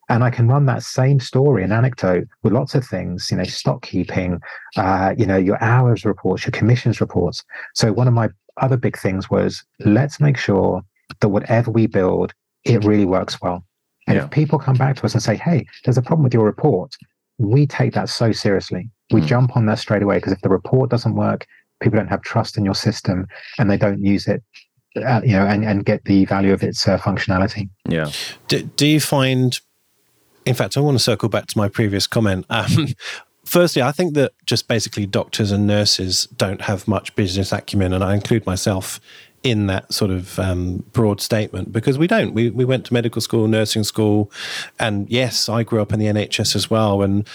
[0.09, 3.45] And I can run that same story and anecdote with lots of things, you know,
[3.45, 4.41] stock keeping,
[4.77, 7.43] uh, you know, your hours reports, your commissions reports.
[7.75, 8.29] So one of my
[8.61, 10.83] other big things was let's make sure
[11.21, 12.33] that whatever we build,
[12.65, 13.65] it really works well.
[14.07, 14.25] And yeah.
[14.25, 16.95] if people come back to us and say, hey, there's a problem with your report,
[17.39, 18.89] we take that so seriously.
[19.11, 19.27] We mm.
[19.27, 21.47] jump on that straight away because if the report doesn't work,
[21.81, 23.27] people don't have trust in your system
[23.59, 24.43] and they don't use it
[25.05, 28.11] uh, you know and, and get the value of its uh, functionality yeah
[28.49, 29.61] do, do you find
[30.47, 32.89] in fact i want to circle back to my previous comment um,
[33.47, 38.05] firstly, I think that just basically doctors and nurses don't have much business acumen, and
[38.05, 39.01] I include myself
[39.43, 42.35] in that sort of um, broad statement because we don't.
[42.35, 44.31] We we went to medical school, nursing school,
[44.79, 47.27] and yes, I grew up in the NHS as well, and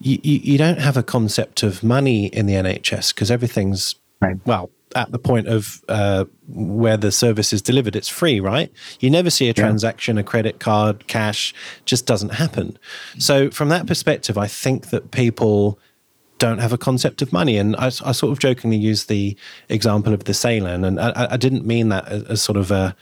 [0.00, 4.36] you, you, you don't have a concept of money in the NHS because everything's right.
[4.46, 8.72] well at the point of uh, where the service is delivered, it's free, right?
[9.00, 10.20] You never see a transaction, yeah.
[10.20, 12.78] a credit card, cash, just doesn't happen.
[13.18, 15.78] So, from that perspective, I think that people
[16.38, 17.56] don't have a concept of money.
[17.56, 19.36] And I, I sort of jokingly use the
[19.68, 22.96] example of the saline, and I, I didn't mean that as, as sort of a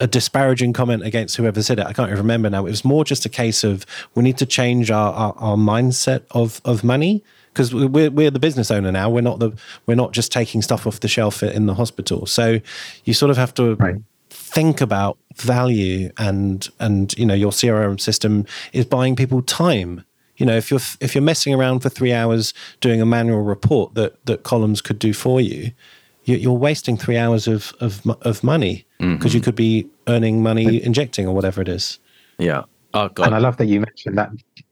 [0.00, 1.86] a disparaging comment against whoever said it.
[1.86, 2.64] I can't even remember now.
[2.64, 6.22] It was more just a case of we need to change our, our, our mindset
[6.30, 7.22] of, of money
[7.60, 9.10] because we're we're the business owner now.
[9.10, 9.52] We're not the
[9.86, 12.26] we're not just taking stuff off the shelf in the hospital.
[12.26, 12.60] So
[13.04, 13.96] you sort of have to right.
[14.30, 20.04] think about value and and you know your CRM system is buying people time.
[20.36, 23.94] You know, if you're if you're messing around for three hours doing a manual report
[23.94, 25.72] that that Collums could do for you,
[26.24, 29.36] you're wasting three hours of of of money because mm-hmm.
[29.36, 31.98] you could be earning money injecting or whatever it is.
[32.38, 32.64] Yeah.
[32.94, 33.26] Oh God.
[33.26, 34.30] And I love that you mentioned that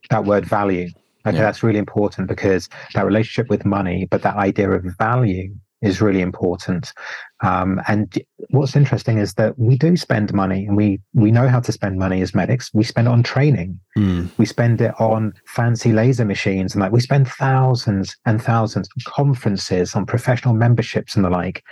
[0.09, 0.89] that word value
[1.29, 1.43] Okay, yeah.
[1.45, 6.21] that's really important because that relationship with money, but that idea of value is really
[6.21, 6.93] important.
[7.41, 8.19] Um, and
[8.51, 11.99] what's interesting is that we do spend money and we, we know how to spend
[11.99, 12.71] money as medics.
[12.75, 13.79] We spend it on training.
[13.97, 14.29] Mm.
[14.39, 19.13] We spend it on fancy laser machines and like we spend thousands and thousands on
[19.13, 21.63] conferences, on professional memberships and the like.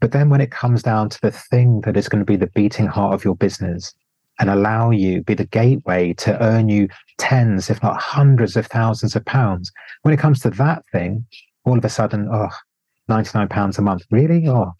[0.00, 2.50] But then when it comes down to the thing that is going to be the
[2.54, 3.94] beating heart of your business
[4.38, 9.16] and allow you, be the gateway to earn you tens, if not hundreds of thousands
[9.16, 9.72] of pounds,
[10.02, 11.26] when it comes to that thing,
[11.64, 12.50] all of a sudden, oh,
[13.08, 14.02] 99 pounds a month.
[14.10, 14.46] Really?
[14.48, 14.72] Oh,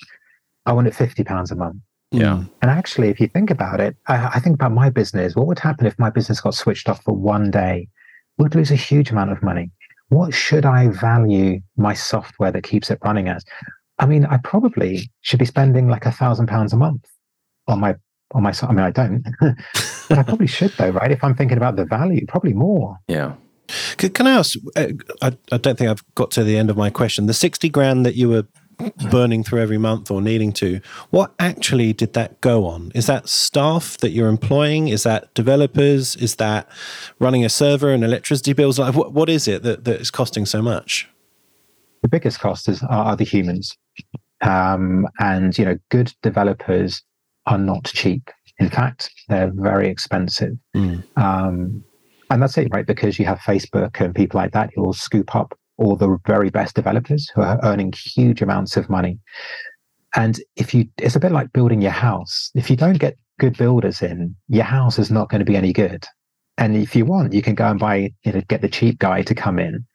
[0.67, 1.77] I want it 50 pounds a month.
[2.11, 2.45] Yeah.
[2.63, 5.37] And actually, if you think about it, I, I, think about my business.
[5.37, 7.89] What would happen if my business got switched off for one day?
[8.39, 9.71] We'd lose a huge amount of money.
[10.09, 13.45] What should I value my software that keeps it running as?
[13.99, 17.05] I mean, I probably should be spending like a thousand pounds a month
[17.67, 17.95] on my
[18.33, 18.53] on my.
[18.63, 21.11] I mean, I don't, but I probably should though, right?
[21.11, 22.99] If I'm thinking about the value, probably more.
[23.09, 23.35] Yeah.
[23.99, 24.59] Can I ask?
[24.77, 24.89] Uh,
[25.21, 27.27] I, I don't think I've got to the end of my question.
[27.27, 28.47] The sixty grand that you were
[29.11, 32.93] burning through every month or needing to, what actually did that go on?
[32.95, 34.89] Is that staff that you're employing?
[34.89, 36.17] Is that developers?
[36.17, 36.69] Is that
[37.19, 38.79] running a server and electricity bills?
[38.79, 41.09] Like, what, what is it that, that is costing so much?
[42.03, 43.77] The biggest cost is are, are the humans,
[44.41, 47.03] um, and you know, good developers
[47.49, 48.31] are not cheap.
[48.59, 50.53] In fact, they're very expensive.
[50.77, 51.03] Mm.
[51.17, 51.85] Um,
[52.31, 52.87] and that's it, right?
[52.87, 56.75] Because you have Facebook and people like that, you'll scoop up all the very best
[56.75, 59.19] developers who are earning huge amounts of money.
[60.15, 62.51] And if you, it's a bit like building your house.
[62.55, 65.73] If you don't get good builders in, your house is not going to be any
[65.73, 66.05] good.
[66.59, 69.23] And if you want, you can go and buy, you know, get the cheap guy
[69.23, 69.87] to come in.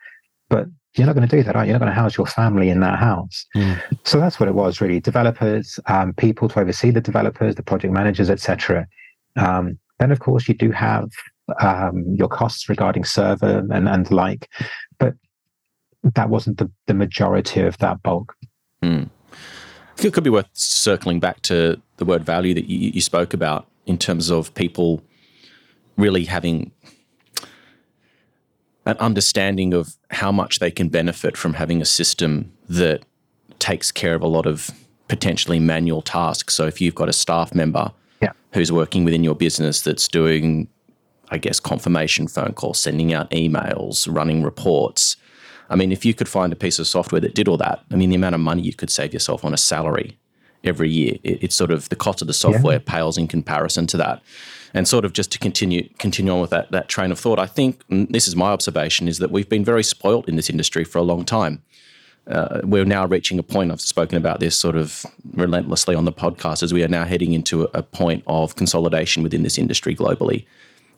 [0.50, 1.62] But you're not going to do that, you?
[1.64, 3.46] You're not going to house your family in that house.
[3.56, 3.82] Mm.
[4.04, 5.00] So that's what it was really.
[5.00, 8.88] Developers, um, people to oversee the developers, the project managers, etc.
[9.36, 11.10] Um, then, of course, you do have
[11.60, 14.50] um, your costs regarding server and, and like,
[15.00, 15.16] but
[16.04, 18.36] that wasn't the, the majority of that bulk.
[18.84, 19.10] Mm.
[20.04, 23.68] It could be worth circling back to the word value that you, you spoke about
[23.86, 25.02] in terms of people
[25.98, 26.72] really having
[28.86, 33.04] an understanding of how much they can benefit from having a system that
[33.60, 34.72] takes care of a lot of
[35.08, 36.54] potentially manual tasks.
[36.54, 37.92] So if you've got a staff member
[38.22, 38.32] yeah.
[38.54, 40.68] who's working within your business that's doing,
[41.30, 45.18] I guess, confirmation phone calls, sending out emails, running reports.
[45.70, 47.96] I mean, if you could find a piece of software that did all that, I
[47.96, 50.18] mean, the amount of money you could save yourself on a salary
[50.64, 52.84] every year, it, it's sort of the cost of the software yeah.
[52.86, 54.22] pales in comparison to that.
[54.76, 57.46] And sort of just to continue continue on with that that train of thought, I
[57.46, 60.98] think this is my observation is that we've been very spoilt in this industry for
[60.98, 61.62] a long time.
[62.26, 63.72] Uh, we're now reaching a point.
[63.72, 67.34] I've spoken about this sort of relentlessly on the podcast as we are now heading
[67.34, 70.46] into a, a point of consolidation within this industry globally.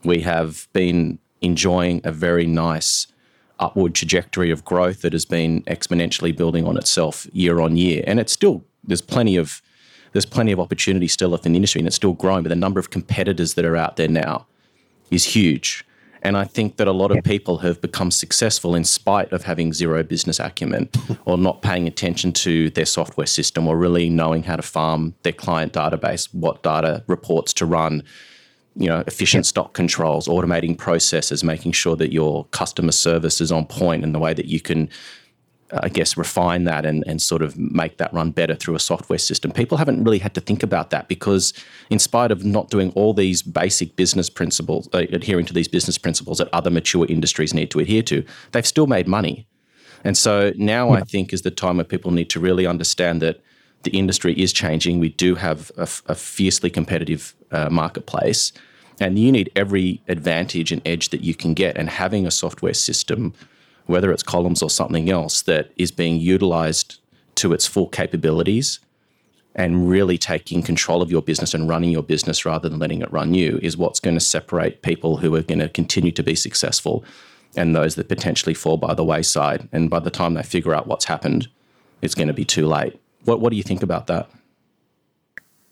[0.04, 3.08] We have been enjoying a very nice
[3.58, 8.20] upward trajectory of growth that has been exponentially building on itself year on year, and
[8.20, 9.60] it's still there's plenty of
[10.12, 12.80] there's plenty of opportunity still within the industry and it's still growing, but the number
[12.80, 14.46] of competitors that are out there now
[15.10, 15.84] is huge.
[16.22, 19.72] And I think that a lot of people have become successful in spite of having
[19.72, 20.88] zero business acumen
[21.24, 25.32] or not paying attention to their software system or really knowing how to farm their
[25.32, 28.02] client database, what data reports to run,
[28.74, 33.64] you know, efficient stock controls, automating processes, making sure that your customer service is on
[33.64, 34.88] point and the way that you can
[35.72, 39.18] I guess, refine that and, and sort of make that run better through a software
[39.18, 39.50] system.
[39.50, 41.52] People haven't really had to think about that because,
[41.90, 45.98] in spite of not doing all these basic business principles, uh, adhering to these business
[45.98, 49.46] principles that other mature industries need to adhere to, they've still made money.
[50.04, 50.98] And so now yeah.
[50.98, 53.40] I think is the time where people need to really understand that
[53.82, 55.00] the industry is changing.
[55.00, 58.52] We do have a, a fiercely competitive uh, marketplace,
[59.00, 61.76] and you need every advantage and edge that you can get.
[61.76, 63.32] And having a software system
[63.86, 67.00] whether it's Collums or something else, that is being utilized
[67.36, 68.80] to its full capabilities
[69.54, 73.10] and really taking control of your business and running your business rather than letting it
[73.10, 76.34] run you is what's going to separate people who are going to continue to be
[76.34, 77.04] successful
[77.56, 79.66] and those that potentially fall by the wayside.
[79.72, 81.48] And by the time they figure out what's happened,
[82.02, 83.00] it's going to be too late.
[83.24, 84.28] What, what do you think about that?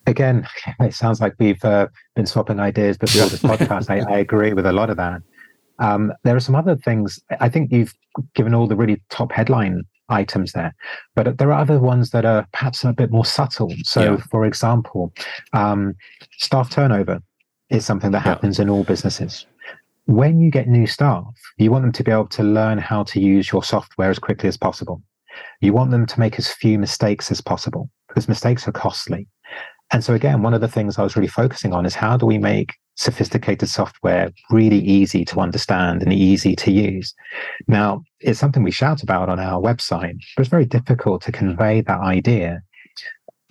[0.07, 0.47] Again,
[0.81, 3.91] it sounds like we've uh, been swapping ideas but before this podcast.
[3.91, 5.23] I, I, agree with a lot of that.
[5.79, 7.21] Um, there are some other things.
[7.41, 7.95] I think you've
[8.35, 10.75] given all the really top headline items there,
[11.15, 13.73] but there are other ones that are perhaps a bit more subtle.
[13.83, 14.17] So, yeah.
[14.31, 15.13] for example,
[15.53, 15.95] um,
[16.39, 17.21] staff turnover
[17.71, 18.65] is something that happens yeah.
[18.65, 19.47] in all businesses.
[20.07, 21.25] When you get new staff,
[21.57, 24.49] you want them to be able to learn how to use your software as quickly
[24.49, 25.03] as possible.
[25.61, 29.27] You want them to make as few mistakes as possible because mistakes are costly.
[29.93, 32.27] And so, again, one of the things I was really focusing on is how do
[32.27, 37.15] we make sophisticated software, really easy to understand and easy to use.
[37.67, 41.81] Now, it's something we shout about on our website, but it's very difficult to convey
[41.83, 42.63] that idea.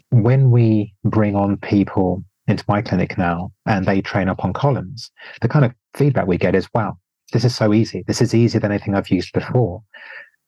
[0.10, 5.10] When we bring on people into my clinic now and they train up on Collums,
[5.42, 6.98] the kind of feedback we get is, wow,
[7.32, 8.04] this is so easy.
[8.08, 9.82] This is easier than anything I've used before.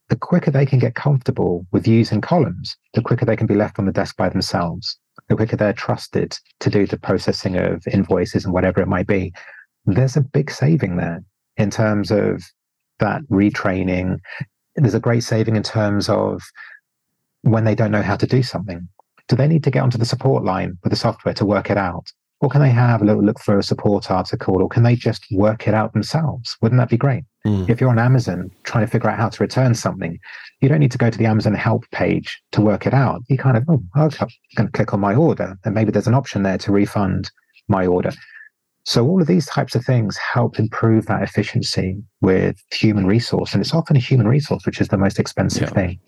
[0.10, 3.79] The quicker they can get comfortable with using Collums, the quicker they can be left
[3.79, 8.45] on the desk by themselves the quicker they're trusted to do the processing of invoices
[8.45, 9.33] and whatever it might be,
[9.85, 11.23] there's a big saving there
[11.57, 12.43] in terms of
[12.99, 14.19] that retraining.
[14.75, 16.41] There's a great saving in terms of
[17.41, 18.88] when they don't know how to do something.
[19.27, 21.77] Do they need to get onto the support line with the software to work it
[21.77, 22.11] out?
[22.41, 25.25] Or can they have a little look for a support article or can they just
[25.31, 26.57] work it out themselves?
[26.61, 27.23] Wouldn't that be great?
[27.45, 27.69] Mm.
[27.69, 30.17] If you're on Amazon trying to figure out how to return something,
[30.62, 33.21] you don't need to go to the Amazon help page to work it out.
[33.29, 36.08] You kind of, oh, okay, I'm going to click on my order and maybe there's
[36.08, 37.31] an option there to refund
[37.67, 38.12] my order.
[38.84, 43.53] So all of these types of things help improve that efficiency with human resource.
[43.53, 45.69] And it's often a human resource, which is the most expensive yeah.
[45.69, 45.99] thing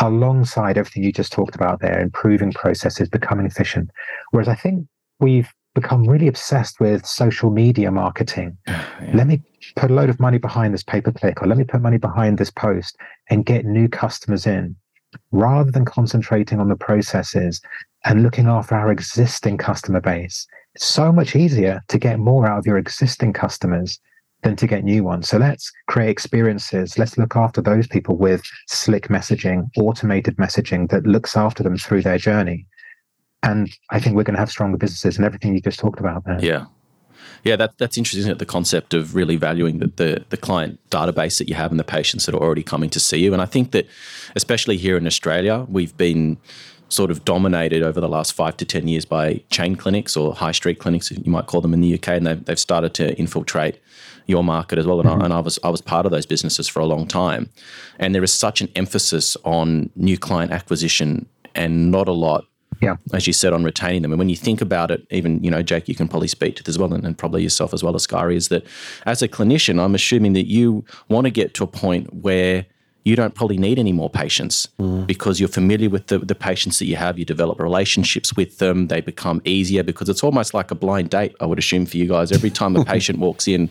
[0.00, 3.90] alongside everything you just talked about there, improving processes, becoming efficient.
[4.30, 4.86] Whereas I think
[5.20, 8.56] we've become really obsessed with social media marketing.
[8.66, 8.84] Yeah.
[9.14, 9.42] Let me
[9.76, 11.98] put a load of money behind this pay per click, or let me put money
[11.98, 12.96] behind this post
[13.30, 14.74] and get new customers in,
[15.30, 17.60] rather than concentrating on the processes
[18.04, 20.46] and looking after our existing customer base.
[20.74, 24.00] It's so much easier to get more out of your existing customers
[24.42, 25.28] than to get new ones.
[25.28, 26.98] So let's create experiences.
[26.98, 32.02] Let's look after those people with slick messaging, automated messaging that looks after them through
[32.02, 32.66] their journey
[33.42, 36.24] and I think we're going to have stronger businesses and everything you just talked about
[36.24, 36.38] there.
[36.42, 36.66] Yeah.
[37.44, 38.28] Yeah, that, that's interesting.
[38.30, 38.38] It?
[38.38, 41.84] The concept of really valuing the, the, the client database that you have and the
[41.84, 43.32] patients that are already coming to see you.
[43.32, 43.86] And I think that,
[44.34, 46.38] especially here in Australia, we've been
[46.88, 50.52] sort of dominated over the last five to 10 years by chain clinics or high
[50.52, 53.80] street clinics, you might call them in the UK, and they've, they've started to infiltrate
[54.26, 55.00] your market as well.
[55.00, 55.22] And, mm-hmm.
[55.22, 57.50] I, and I, was, I was part of those businesses for a long time.
[57.98, 62.44] And there is such an emphasis on new client acquisition and not a lot
[62.80, 62.96] yeah.
[63.12, 64.12] as you said, on retaining them.
[64.12, 66.62] And when you think about it, even, you know, Jake, you can probably speak to
[66.62, 68.66] this as well, and, and probably yourself as well, as Askari, is that
[69.06, 72.66] as a clinician, I'm assuming that you want to get to a point where
[73.04, 75.06] you don't probably need any more patients mm.
[75.06, 77.20] because you're familiar with the, the patients that you have.
[77.20, 78.88] You develop relationships with them.
[78.88, 82.08] They become easier because it's almost like a blind date, I would assume, for you
[82.08, 82.32] guys.
[82.32, 83.70] Every time a patient walks in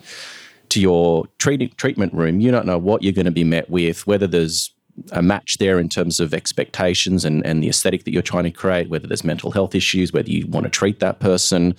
[0.69, 4.07] to your treat- treatment room, you don't know what you're going to be met with,
[4.07, 4.71] whether there's
[5.11, 8.51] a match there in terms of expectations and, and the aesthetic that you're trying to
[8.51, 11.75] create, whether there's mental health issues, whether you want to treat that person.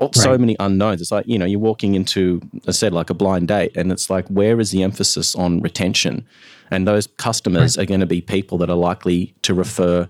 [0.00, 0.14] Right.
[0.16, 1.00] So many unknowns.
[1.00, 4.10] It's like, you know, you're walking into, I said, like a blind date, and it's
[4.10, 6.26] like, where is the emphasis on retention?
[6.72, 7.84] And those customers right.
[7.84, 10.08] are going to be people that are likely to refer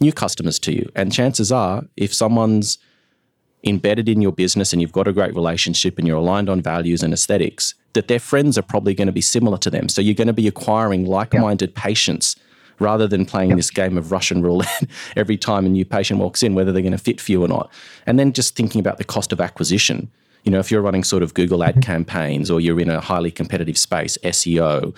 [0.00, 0.88] new customers to you.
[0.94, 2.78] And chances are, if someone's
[3.64, 7.02] embedded in your business and you've got a great relationship and you're aligned on values
[7.02, 9.88] and aesthetics, that their friends are probably going to be similar to them.
[9.88, 12.36] So you're going to be acquiring like minded patients
[12.78, 13.58] rather than playing yep.
[13.58, 14.84] this game of Russian roulette
[15.16, 17.48] every time a new patient walks in, whether they're going to fit for you or
[17.48, 17.70] not.
[18.06, 20.10] And then just thinking about the cost of acquisition.
[20.44, 21.80] You know, if you're running sort of Google ad mm-hmm.
[21.80, 24.94] campaigns or you're in a highly competitive space, SEO,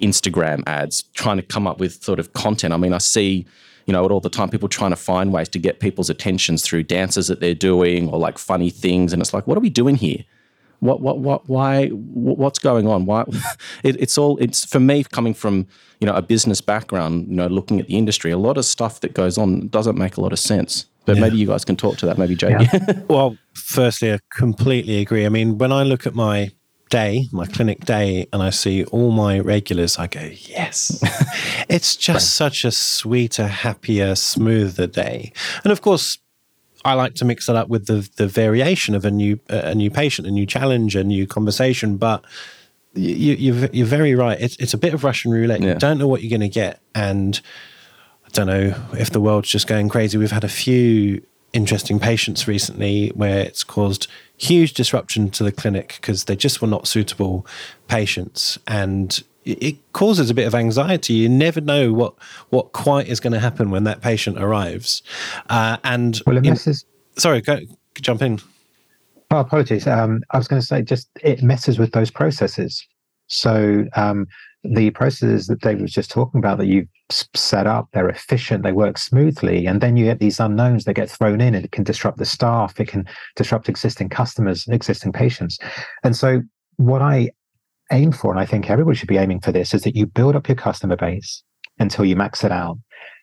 [0.00, 2.72] Instagram ads, trying to come up with sort of content.
[2.72, 3.46] I mean, I see
[3.86, 6.62] you know, it all the time people trying to find ways to get people's attentions
[6.62, 9.12] through dances that they're doing or like funny things.
[9.12, 10.24] And it's like, what are we doing here?
[10.80, 13.06] What, what, what, why, what's going on?
[13.06, 13.24] Why?
[13.82, 15.66] It, it's all, it's for me coming from,
[16.00, 19.00] you know, a business background, you know, looking at the industry, a lot of stuff
[19.00, 20.86] that goes on doesn't make a lot of sense.
[21.06, 21.22] But yeah.
[21.22, 22.18] maybe you guys can talk to that.
[22.18, 22.56] Maybe Jake.
[22.72, 23.00] Yeah.
[23.08, 25.24] well, firstly, I completely agree.
[25.24, 26.50] I mean, when I look at my
[26.90, 31.02] day, my clinic day, and I see all my regulars, I go, yes.
[31.68, 35.32] it's just such a sweeter, happier, smoother day.
[35.64, 36.18] And of course,
[36.84, 39.90] I like to mix it up with the the variation of a new a new
[39.90, 41.96] patient, a new challenge, a new conversation.
[41.96, 42.24] But
[42.94, 44.40] you, you're you're very right.
[44.40, 45.60] It's it's a bit of Russian roulette.
[45.60, 45.74] Yeah.
[45.74, 47.40] You don't know what you're going to get, and
[48.26, 50.18] I don't know if the world's just going crazy.
[50.18, 55.98] We've had a few interesting patients recently where it's caused huge disruption to the clinic
[56.00, 57.44] because they just were not suitable
[57.88, 61.14] patients and it causes a bit of anxiety.
[61.14, 62.14] You never know what
[62.50, 65.02] what quite is going to happen when that patient arrives.
[65.48, 66.84] Uh, and well, it messes.
[67.14, 67.60] In, sorry, go,
[68.00, 68.40] jump in.
[69.30, 69.86] Oh, apologies.
[69.86, 72.84] Um, I was going to say just it messes with those processes.
[73.28, 74.26] So um,
[74.64, 76.88] the processes that David was just talking about that you've
[77.34, 79.66] set up, they're efficient, they work smoothly.
[79.66, 82.24] And then you get these unknowns that get thrown in and it can disrupt the
[82.24, 85.58] staff, it can disrupt existing customers, existing patients.
[86.02, 86.42] And so
[86.76, 87.30] what I
[87.92, 90.36] aim for, and I think everybody should be aiming for this, is that you build
[90.36, 91.42] up your customer base
[91.78, 92.78] until you max it out.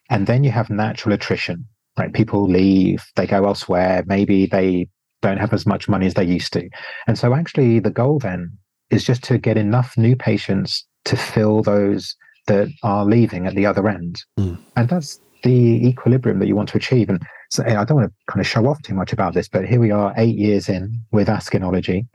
[0.09, 1.65] And then you have natural attrition,
[1.97, 2.13] right?
[2.13, 4.88] People leave, they go elsewhere, maybe they
[5.22, 6.70] don't have as much money as they used to.
[7.07, 8.51] And so actually the goal then
[8.89, 12.15] is just to get enough new patients to fill those
[12.47, 14.24] that are leaving at the other end.
[14.39, 14.57] Mm.
[14.76, 17.09] And that's the equilibrium that you want to achieve.
[17.09, 19.65] And so I don't want to kind of show off too much about this, but
[19.65, 22.05] here we are eight years in with Askinology,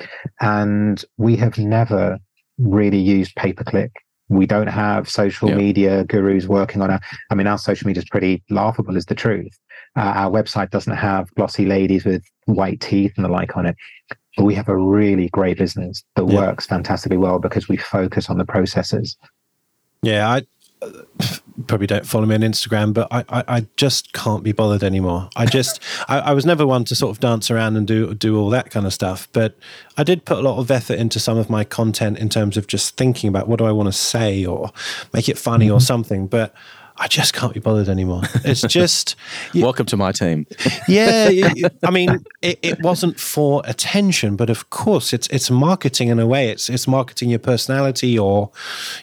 [0.41, 2.19] and we have never
[2.59, 3.93] really used pay per click.
[4.29, 7.01] We don't have social media gurus working on our.
[7.31, 9.59] I mean, our social media is pretty laughable, is the truth.
[9.95, 13.77] Uh, our website doesn't have glossy ladies with white teeth and the like on it.
[14.37, 18.39] But we have a really great business that works fantastically well because we focus on
[18.39, 19.17] the processes.
[20.03, 20.43] Yeah, I
[21.67, 25.29] probably don't follow me on Instagram, but I, I, I just can't be bothered anymore.
[25.37, 28.39] I just I, I, was never one to sort of dance around and do do
[28.39, 29.29] all that kind of stuff.
[29.33, 29.57] But
[29.97, 32.67] I did put a lot of effort into some of my content in terms of
[32.67, 34.73] just thinking about what do I want to say or
[35.13, 35.75] make it funny mm-hmm.
[35.75, 36.27] or something.
[36.27, 36.55] But
[36.97, 38.23] I just can't be bothered anymore.
[38.45, 39.17] It's just
[39.53, 40.47] you, welcome to my team.
[40.89, 41.31] yeah,
[41.83, 46.27] I mean, it, it, wasn't for attention, but of course, it's it's marketing in a
[46.27, 46.51] way.
[46.51, 48.51] It's it's marketing your personality or,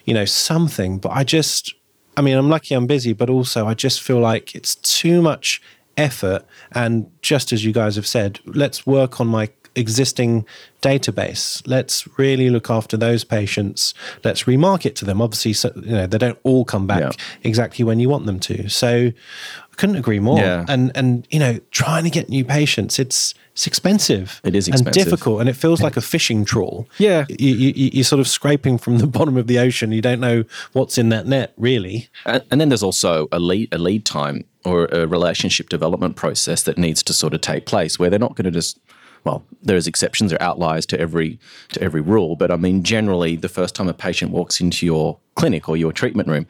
[0.04, 0.98] you know, something.
[0.98, 1.74] But I just,
[2.16, 5.60] I mean, I'm lucky I'm busy, but also I just feel like it's too much
[5.96, 6.44] effort.
[6.72, 10.44] And just as you guys have said, let's work on my existing
[10.82, 11.62] database.
[11.66, 13.94] Let's really look after those patients.
[14.24, 15.20] Let's remarket to them.
[15.20, 17.10] Obviously, so, you know they don't all come back yeah.
[17.42, 18.68] exactly when you want them to.
[18.68, 19.12] So,
[19.70, 20.38] I couldn't agree more.
[20.38, 20.64] Yeah.
[20.68, 24.40] And and you know, trying to get new patients, it's it's expensive.
[24.44, 24.86] It is expensive.
[24.86, 26.88] and difficult, and it feels like a fishing trawl.
[26.98, 29.92] Yeah, you, you, you're sort of scraping from the bottom of the ocean.
[29.92, 32.08] You don't know what's in that net, really.
[32.24, 36.62] And, and then there's also a lead a lead time or a relationship development process
[36.62, 38.78] that needs to sort of take place where they're not going to just
[39.24, 41.38] well, there's exceptions or outliers to every
[41.72, 45.18] to every rule, but I mean generally the first time a patient walks into your
[45.34, 46.46] clinic or your treatment room,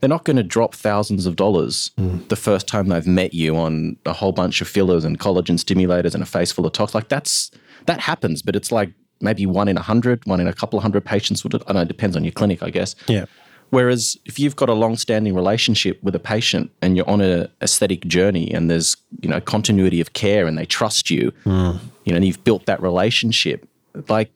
[0.00, 2.26] they're not going to drop thousands of dollars mm.
[2.28, 6.14] the first time they've met you on a whole bunch of fillers and collagen stimulators
[6.14, 6.94] and a face full of tox.
[6.94, 7.50] Like that's
[7.86, 10.82] that happens, but it's like maybe one in a hundred, one in a couple of
[10.82, 11.62] hundred patients would.
[11.66, 12.94] I know it depends on your clinic, I guess.
[13.06, 13.26] Yeah.
[13.74, 18.06] Whereas if you've got a long-standing relationship with a patient and you're on an aesthetic
[18.06, 21.80] journey and there's you know continuity of care and they trust you, mm.
[22.04, 23.68] you know, and you've built that relationship,
[24.08, 24.30] like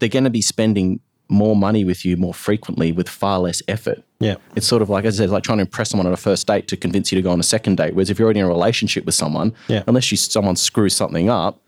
[0.00, 4.04] they're going to be spending more money with you more frequently with far less effort.
[4.20, 6.18] Yeah, it's sort of like as I said, like trying to impress someone on a
[6.18, 7.94] first date to convince you to go on a second date.
[7.94, 9.82] Whereas if you're already in a relationship with someone, yeah.
[9.86, 11.58] unless you someone screws something up,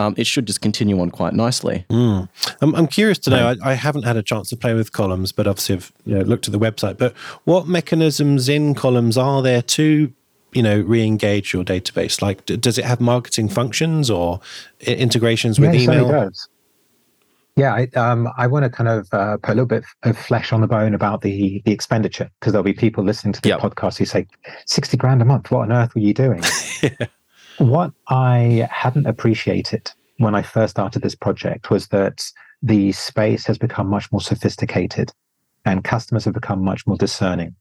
[0.00, 1.84] um, it should just continue on quite nicely.
[1.90, 2.28] Mm.
[2.60, 3.48] I'm, I'm, curious to know.
[3.62, 6.24] I, I, haven't had a chance to play with Collums, but obviously I've you know,
[6.24, 6.98] looked at the website.
[6.98, 10.12] But what mechanisms in Collums are there to
[10.52, 12.22] you know re-engage your database?
[12.22, 14.40] Like, d- does it have marketing functions or
[14.86, 16.08] I- integrations with yeah, email?
[16.08, 16.48] does.
[17.56, 20.52] Yeah, I, um, I want to kind of uh, put a little bit of flesh
[20.52, 23.60] on the bone about the the expenditure because there'll be people listening to the yep.
[23.60, 24.26] podcast who say,
[24.66, 26.42] 60 grand a month, what on earth were you doing?
[26.82, 26.90] yeah.
[27.60, 32.24] What I hadn't appreciated when I first started this project was that
[32.62, 35.12] the space has become much more sophisticated
[35.66, 37.54] and customers have become much more discerning.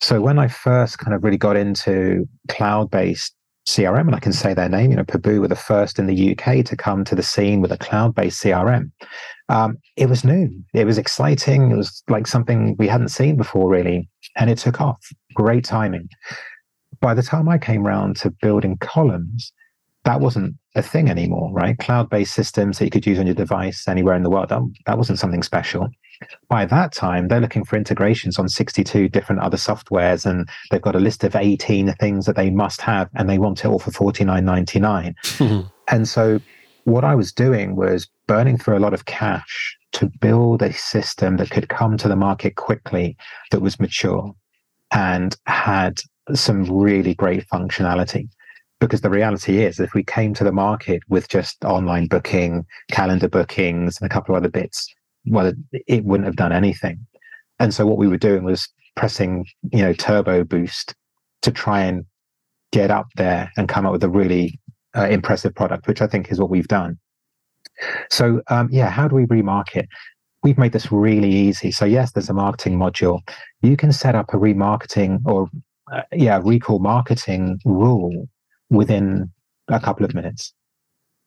[0.00, 3.36] So when I first kind of really got into cloud based
[3.68, 6.32] CRM, and I can say their name, you know, Pabau were the first in the
[6.32, 8.90] UK to come to the scene with a cloud based CRM.
[9.48, 13.70] Um, it was new, it was exciting, it was like something we hadn't seen before,
[13.70, 14.98] really, and it took off.
[15.32, 16.08] Great timing
[17.00, 19.52] by the time I came around to building Collums,
[20.04, 21.76] that wasn't a thing anymore, right?
[21.78, 24.62] Cloud based systems that you could use on your device anywhere in the world, that,
[24.86, 25.88] that wasn't something special.
[26.48, 30.96] By that time, they're looking for integrations on 62 different other softwares, and they've got
[30.96, 33.90] a list of 18 things that they must have, and they want it all for
[33.90, 35.70] $49.99.
[35.88, 36.40] and so,
[36.84, 41.36] what I was doing was burning through a lot of cash to build a system
[41.36, 43.16] that could come to the market quickly,
[43.50, 44.34] that was mature,
[44.90, 46.00] and had
[46.34, 48.28] some really great functionality.
[48.80, 53.28] Because the reality is, if we came to the market with just online booking, calendar
[53.28, 54.86] bookings, and a couple of other bits,
[55.26, 57.04] well, it wouldn't have done anything.
[57.58, 60.94] And so what we were doing was pressing, you know, turbo boost
[61.42, 62.04] to try and
[62.70, 64.60] get up there and come up with a really
[64.96, 66.98] uh, impressive product, which I think is what we've done.
[68.10, 69.86] So, um, yeah, how do we remarket?
[70.42, 71.70] We've made this really easy.
[71.70, 73.20] So, yes, there's a marketing module.
[73.62, 75.48] You can set up a remarketing or
[75.92, 78.28] uh, yeah recall marketing rule
[78.70, 79.30] within
[79.68, 80.52] a couple of minutes.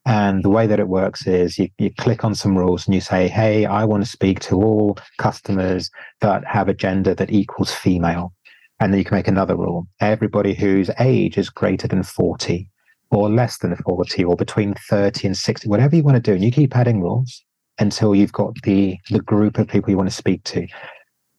[0.04, 3.00] And the way that it works is you, you click on some rules and you
[3.00, 5.90] say hey i want to speak to all customers
[6.20, 8.32] that have a gender that equals female.
[8.80, 9.86] And then you can make another rule.
[10.00, 12.68] Everybody whose age is greater than 40
[13.12, 16.42] or less than 40 or between 30 and 60 whatever you want to do and
[16.42, 17.44] you keep adding rules
[17.78, 20.66] until you've got the the group of people you want to speak to.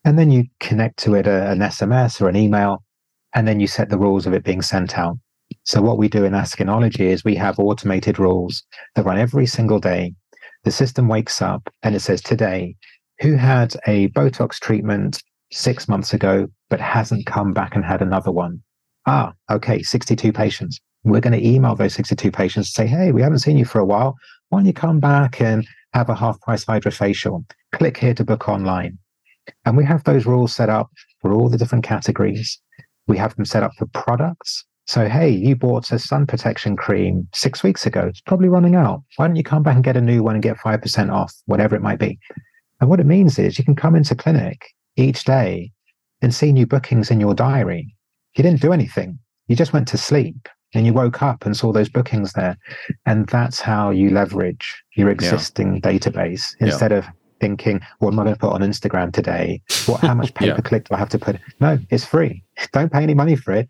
[0.05, 2.83] And then you connect to it a, an sms or an email
[3.33, 5.17] and then you set the rules of it being sent out.
[5.63, 8.63] So what we do in Askinology is we have automated rules
[8.95, 10.13] that run every single day.
[10.63, 12.75] The system wakes up and it says today,
[13.21, 15.21] who had a Botox treatment
[15.51, 18.61] six months ago but hasn't come back and had another one?
[19.05, 20.79] Ah, okay, 62 patients.
[21.03, 23.79] We're going to email those 62 patients and say, hey, we haven't seen you for
[23.79, 24.15] a while.
[24.49, 27.43] Why don't you come back and have a half price hydrofacial?
[27.73, 28.97] Click here to book online.
[29.65, 30.89] And we have those rules set up
[31.21, 32.59] for all the different categories.
[33.07, 34.65] We have them set up for products.
[34.85, 38.01] So, hey, you bought a sun protection cream six weeks ago.
[38.07, 39.01] It's probably running out.
[39.15, 41.75] Why don't you come back and get a new one and get 5% off, whatever
[41.75, 42.19] it might be?
[42.81, 44.61] And what it means is you can come into clinic
[44.97, 45.71] each day
[46.21, 47.95] and see new bookings in your diary.
[48.35, 49.19] You didn't do anything.
[49.47, 52.57] You just went to sleep and you woke up and saw those bookings there.
[53.05, 55.91] And that's how you leverage your existing yeah.
[55.91, 56.97] database instead yeah.
[56.97, 57.05] of
[57.39, 59.61] thinking, what am I going to put on Instagram today?
[59.85, 61.39] What, how much pay per click do I have to put?
[61.59, 62.42] No, it's free.
[62.71, 63.69] Don't pay any money for it.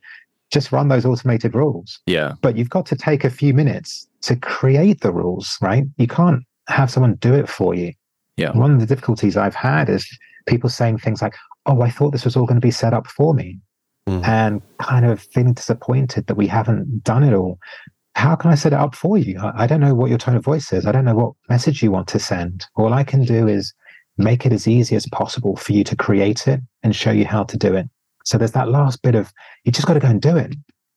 [0.52, 2.00] Just run those automated rules.
[2.06, 2.34] Yeah.
[2.42, 5.84] But you've got to take a few minutes to create the rules, right?
[5.98, 7.94] You can't have someone do it for you.
[8.38, 8.52] Yeah.
[8.52, 10.08] One of the difficulties I've had is
[10.48, 13.08] people saying things like, oh, I thought this was all going to be set up
[13.08, 13.60] for me.
[14.08, 14.28] Mm.
[14.28, 17.58] And kind of feeling disappointed that we haven't done it all
[18.16, 19.40] how can I set it up for you?
[19.40, 20.86] I, I don't know what your tone of voice is.
[20.86, 22.66] I don't know what message you want to send.
[22.76, 23.74] All I can do is
[24.18, 27.44] make it as easy as possible for you to create it and show you how
[27.46, 27.88] to do it.
[28.24, 29.32] So there's that last bit of
[29.63, 30.55] you just got to go and do it.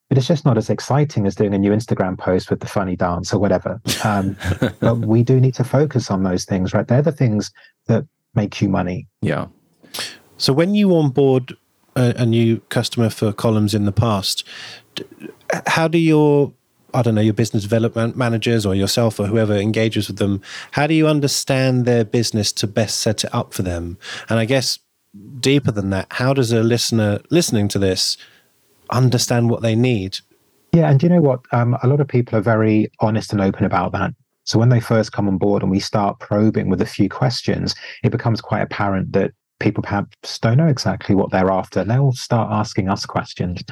[0.08, 2.94] But it's just not as exciting as doing a new Instagram post with the funny
[2.94, 3.80] dance or whatever.
[4.04, 4.36] Um,
[4.80, 6.86] but we do need to focus on those things, right?
[6.86, 7.50] They're the things
[7.86, 9.08] that make you money.
[9.20, 9.48] Yeah.
[10.36, 11.56] So when you onboard
[11.96, 14.44] a, a new customer for Collums in the past,
[15.66, 16.52] how do your
[16.94, 20.86] I don't know, your business development managers or yourself or whoever engages with them, how
[20.86, 23.98] do you understand their business to best set it up for them?
[24.30, 24.78] And I guess
[25.40, 28.16] deeper than that, how does a listener listening to this
[28.90, 30.18] understand what they need?
[30.72, 31.40] Yeah, and you know what?
[31.52, 34.12] Um, a lot of people are very honest and open about that.
[34.44, 37.74] So when they first come on board and we start probing with a few questions,
[38.04, 41.82] it becomes quite apparent that people perhaps don't know exactly what they're after.
[41.82, 43.62] They'll start asking us questions.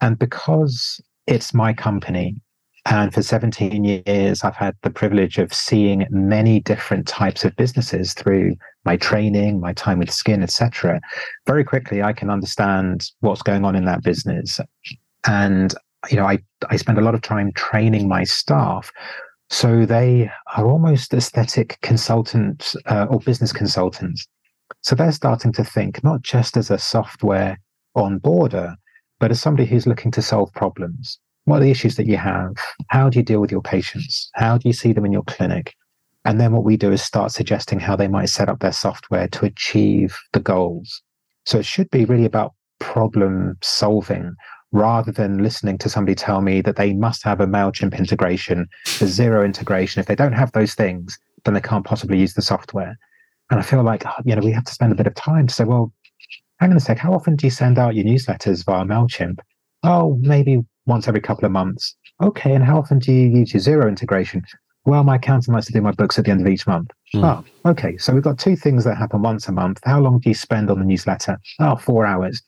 [0.00, 2.36] And because it's my company
[2.90, 8.14] and for 17 years, I've had the privilege of seeing many different types of businesses
[8.14, 8.56] through
[8.88, 10.98] my training, my time with skin, etc.
[11.46, 14.58] Very quickly, I can understand what's going on in that business.
[15.26, 15.74] And,
[16.10, 16.38] you know, I,
[16.70, 18.90] I spend a lot of time training my staff.
[19.50, 24.26] So they are almost aesthetic consultants uh, or business consultants.
[24.80, 27.58] So they're starting to think not just as a software
[27.94, 28.74] on border,
[29.20, 31.18] but as somebody who's looking to solve problems
[31.48, 32.52] what are the issues that you have?
[32.88, 34.30] How do you deal with your patients?
[34.34, 35.74] How do you see them in your clinic?
[36.28, 39.28] And then what we do is start suggesting how they might set up their software
[39.28, 41.00] to achieve the goals.
[41.46, 44.34] So it should be really about problem solving
[44.70, 48.68] rather than listening to somebody tell me that they must have a MailChimp integration,
[48.98, 50.00] the Xero integration.
[50.00, 52.98] If they don't have those things, then they can't possibly use the software.
[53.50, 55.46] And I feel like, oh, you know, we have to spend a bit of time
[55.46, 55.94] to say, well,
[56.60, 59.38] hang on a sec, how often do you send out your newsletters via MailChimp?
[59.82, 61.96] Oh, maybe once every couple of months.
[62.22, 64.42] Okay, and how often do you use your Xero integration?
[64.88, 66.90] Well, my accountant likes to do my books at the end of each month.
[67.14, 67.44] Mm.
[67.64, 67.98] Oh, okay.
[67.98, 69.80] So we've got two things that happen once a month.
[69.84, 71.38] How long do you spend on the newsletter?
[71.60, 72.40] Oh, four hours.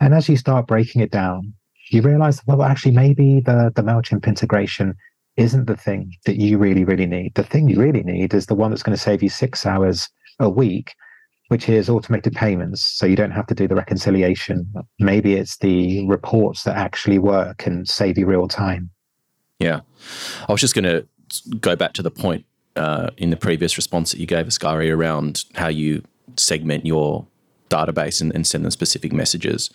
[0.00, 1.54] And as you start breaking it down,
[1.92, 4.96] you realize, well, actually, maybe the, the MailChimp integration
[5.36, 7.36] isn't the thing that you really, really need.
[7.36, 10.08] The thing you really need is the one that's going to save you six hours
[10.40, 10.92] a week
[11.48, 12.80] which is automated payments.
[12.80, 14.72] So you don't have to do the reconciliation.
[15.00, 18.88] Maybe it's the reports that actually work and save you real time.
[19.58, 19.80] Yeah.
[20.48, 21.08] I was just going to
[21.60, 22.44] go back to the point
[22.76, 26.02] uh, in the previous response that you gave, Askari, around how you
[26.36, 27.26] segment your
[27.68, 29.70] database and, and send them specific messages.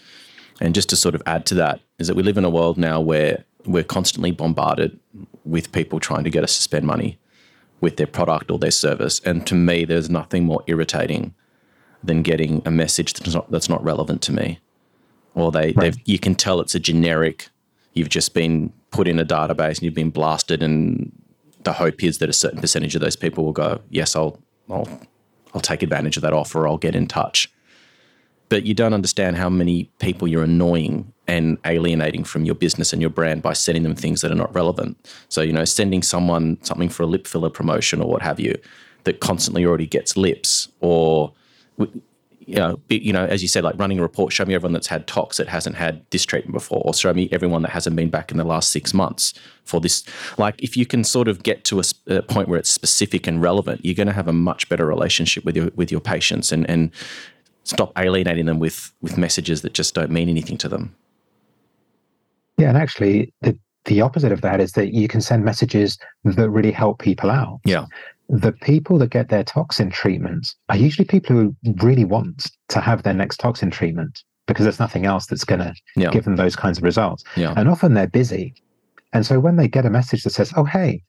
[0.61, 2.77] And just to sort of add to that, is that we live in a world
[2.77, 4.99] now where we're constantly bombarded
[5.43, 7.17] with people trying to get us to spend money
[7.81, 9.19] with their product or their service.
[9.25, 11.33] And to me, there's nothing more irritating
[12.03, 14.59] than getting a message that's not, that's not relevant to me.
[15.33, 15.95] Or they, right.
[16.05, 17.49] you can tell it's a generic,
[17.93, 21.11] you've just been put in a database and you've been blasted, and
[21.65, 24.39] the hope is that a certain percentage of those people will go, yes, I'll,
[24.69, 24.87] I'll,
[25.53, 27.51] I'll take advantage of that offer, I'll get in touch.
[28.47, 33.01] But you don't understand how many people you're annoying and alienating from your business and
[33.01, 34.97] your brand by sending them things that are not relevant.
[35.29, 38.55] So, you know, sending someone something for a lip filler promotion or what have you
[39.05, 41.33] that constantly already gets lips or
[42.45, 44.87] you know, you know, as you said, like running a report, show me everyone that's
[44.87, 48.09] had tox that hasn't had this treatment before, or show me everyone that hasn't been
[48.09, 49.33] back in the last six months
[49.63, 50.03] for this.
[50.37, 53.41] Like, if you can sort of get to a, a point where it's specific and
[53.41, 56.69] relevant, you're going to have a much better relationship with your with your patients, and
[56.69, 56.91] and
[57.63, 60.95] stop alienating them with with messages that just don't mean anything to them.
[62.57, 66.49] Yeah, and actually, the the opposite of that is that you can send messages that
[66.49, 67.59] really help people out.
[67.65, 67.85] Yeah.
[68.29, 73.03] The people that get their toxin treatment are usually people who really want to have
[73.03, 76.09] their next toxin treatment because there's nothing else that's going to Yeah.
[76.11, 77.23] give them those kinds of results.
[77.35, 77.53] Yeah.
[77.55, 78.53] And often they're busy.
[79.13, 81.01] And so when they get a message that says, oh, hey,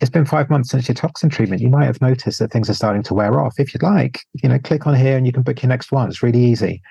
[0.00, 2.74] it's been five months since your toxin treatment, you might have noticed that things are
[2.74, 3.54] starting to wear off.
[3.58, 6.08] If you'd like, you know, click on here and you can book your next one.
[6.08, 6.82] It's really easy.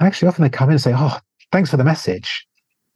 [0.00, 1.18] Actually, often they come in and say, oh,
[1.52, 2.46] thanks for the message.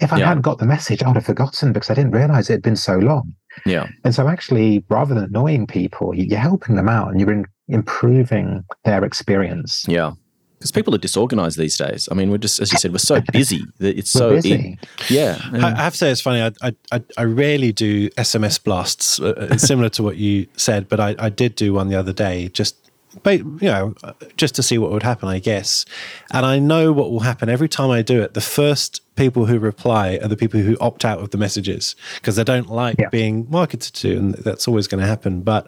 [0.00, 0.26] If I Yeah.
[0.28, 2.76] hadn't got the message, I would have forgotten because I didn't realize it had been
[2.76, 3.34] so long.
[3.66, 3.86] Yeah.
[4.04, 7.46] And so, actually, rather than annoying people, you- you're helping them out and you're in-
[7.68, 9.84] improving their experience.
[9.88, 10.12] Yeah.
[10.58, 12.08] Because people are disorganized these days.
[12.10, 14.78] I mean, we're just, as you said, we're so busy that it's so busy.
[15.10, 15.36] yeah.
[15.52, 16.40] I, I have to say it's funny.
[16.40, 20.88] I I, I, I rarely do SMS blasts, uh, uh, similar to what you said,
[20.88, 22.81] but I, I did do one the other day, just but
[23.24, 23.94] you know,
[24.36, 25.84] just to see what would happen, I guess.
[26.32, 28.34] And I know what will happen every time I do it.
[28.34, 32.36] The first people who reply are the people who opt out of the messages because
[32.36, 33.08] they don't like Yeah.
[33.10, 35.42] being marketed to, and that's always going to happen.
[35.42, 35.66] But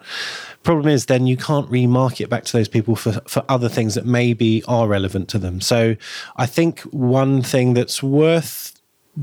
[0.63, 4.05] problem is, then you can't remarket back to those people for for other things that
[4.05, 5.61] maybe are relevant to them.
[5.61, 5.95] So
[6.37, 8.71] I think one thing that's worth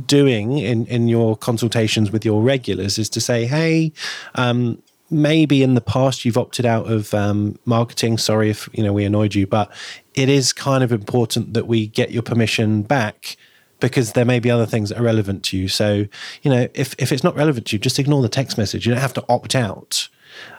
[0.07, 3.93] doing in in your consultations with your regulars is to say hey
[4.37, 4.83] um
[5.13, 9.05] maybe in the past you've opted out of um, marketing sorry if you know we
[9.05, 9.71] annoyed you but
[10.15, 13.37] it is kind of important that we get your permission back
[13.81, 16.07] because there may be other things that are relevant to you so
[16.43, 18.93] you know if if it's not relevant to you just ignore the text message you
[18.93, 20.09] don't have to opt out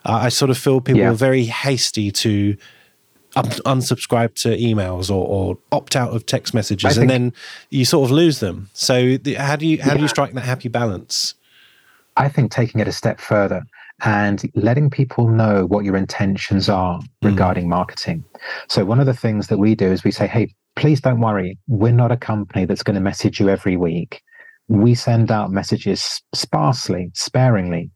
[0.05, 1.09] uh, i sort of feel people Yeah.
[1.11, 2.55] are very hasty to
[3.35, 7.33] unsubscribe to emails or, or opt out of text messages, I and then
[7.71, 8.69] you sort of lose them.
[8.73, 11.33] So, the, how do you how do you strike that happy balance?
[12.15, 13.63] I think taking it a step further
[14.03, 17.07] and letting people know what your intentions are mm.
[17.23, 18.23] regarding marketing.
[18.69, 21.57] So, one of the things that we do is we say, hey, please don't worry.
[21.67, 24.21] We're not a company that's going to message you every week.
[24.67, 27.91] We send out messages sparsely, sparingly.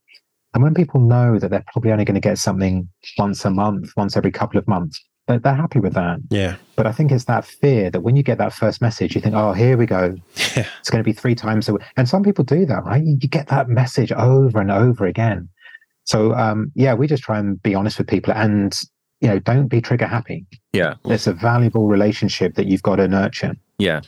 [0.54, 2.88] And when people know that they're probably only going to get something
[3.18, 6.20] once a month, once every couple of months, they're, they're happy with that.
[6.30, 9.22] Yeah, But I think it's that fear that when you get that first message, you
[9.22, 10.16] think, oh, here we go.
[10.56, 10.66] Yeah.
[10.80, 11.84] It's going to be three times a week.
[11.98, 13.04] And some people do that, right?
[13.04, 15.50] You, you get that message over and over again.
[16.08, 18.74] So, um, yeah, we just try and be honest with people and,
[19.20, 20.46] you know, don't be trigger happy.
[20.72, 20.96] Yeah.
[21.06, 23.56] It's a valuable relationship that you've got to nurture.
[23.78, 24.02] Yeah.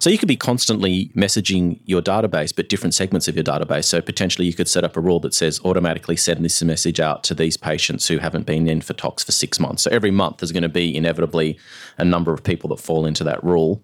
[0.00, 3.84] So you could be constantly messaging your database, but different segments of your database.
[3.84, 7.22] So potentially you could set up a rule that says automatically send this message out
[7.24, 9.84] to these patients who haven't been in for tox for six months.
[9.84, 11.56] So every month there's going to be inevitably
[11.98, 13.80] a number of people that fall into that rule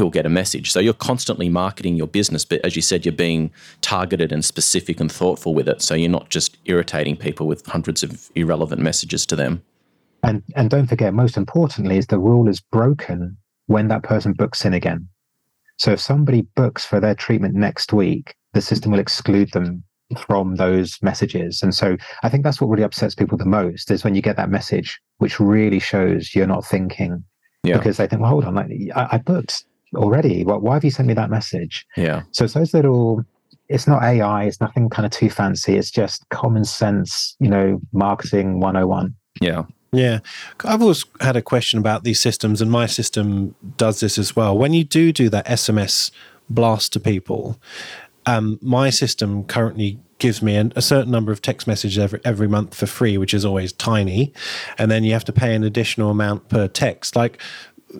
[0.00, 0.72] who'll get a message.
[0.72, 3.50] So you're constantly marketing your business, but as you said, you're being
[3.82, 5.82] targeted and specific and thoughtful with it.
[5.82, 9.62] So you're not just irritating people with hundreds of irrelevant messages to them.
[10.22, 13.36] And, and don't forget, most importantly, is the rule is broken
[13.66, 15.06] when that person books in again.
[15.76, 19.84] So if somebody books for their treatment next week, the system will exclude them
[20.18, 21.62] from those messages.
[21.62, 24.36] And so I think that's what really upsets people the most is when you get
[24.36, 27.22] that message, which really shows you're not thinking
[27.64, 27.76] Yeah.
[27.76, 29.64] because they think, well, hold on, like, I, I booked
[29.94, 30.44] already.
[30.44, 31.86] Well, why have you sent me that message?
[31.96, 32.22] Yeah.
[32.32, 33.24] So it's those little,
[33.68, 35.76] it's not AI, it's nothing kind of too fancy.
[35.76, 39.14] It's just common sense, you know, marketing 101.
[39.40, 39.64] Yeah.
[39.92, 40.20] yeah.
[40.64, 44.56] I've always had a question about these systems, and my system does this as well.
[44.56, 46.10] When you do do that SMS
[46.48, 47.58] blast to people,
[48.26, 52.46] um, my system currently gives me an, a certain number of text messages every every
[52.46, 54.32] month for free, which is always tiny,
[54.78, 57.16] and then you have to pay an additional amount per text.
[57.16, 57.40] Like,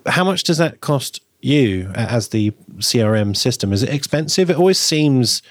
[0.07, 3.73] how much does that cost you as the CRM system?
[3.73, 4.51] Is it expensive?
[4.51, 5.43] It always seems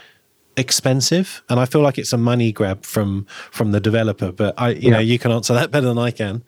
[0.57, 4.31] expensive, and I feel like it's a money grab from from the developer.
[4.31, 6.43] But I, you know, you can answer that better than I can.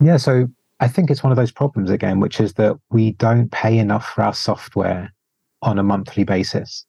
[0.00, 0.48] Yeah, so
[0.80, 4.06] I think it's one of those problems again, which is that we don't pay enough
[4.06, 5.12] for our software
[5.62, 6.86] on a monthly basis.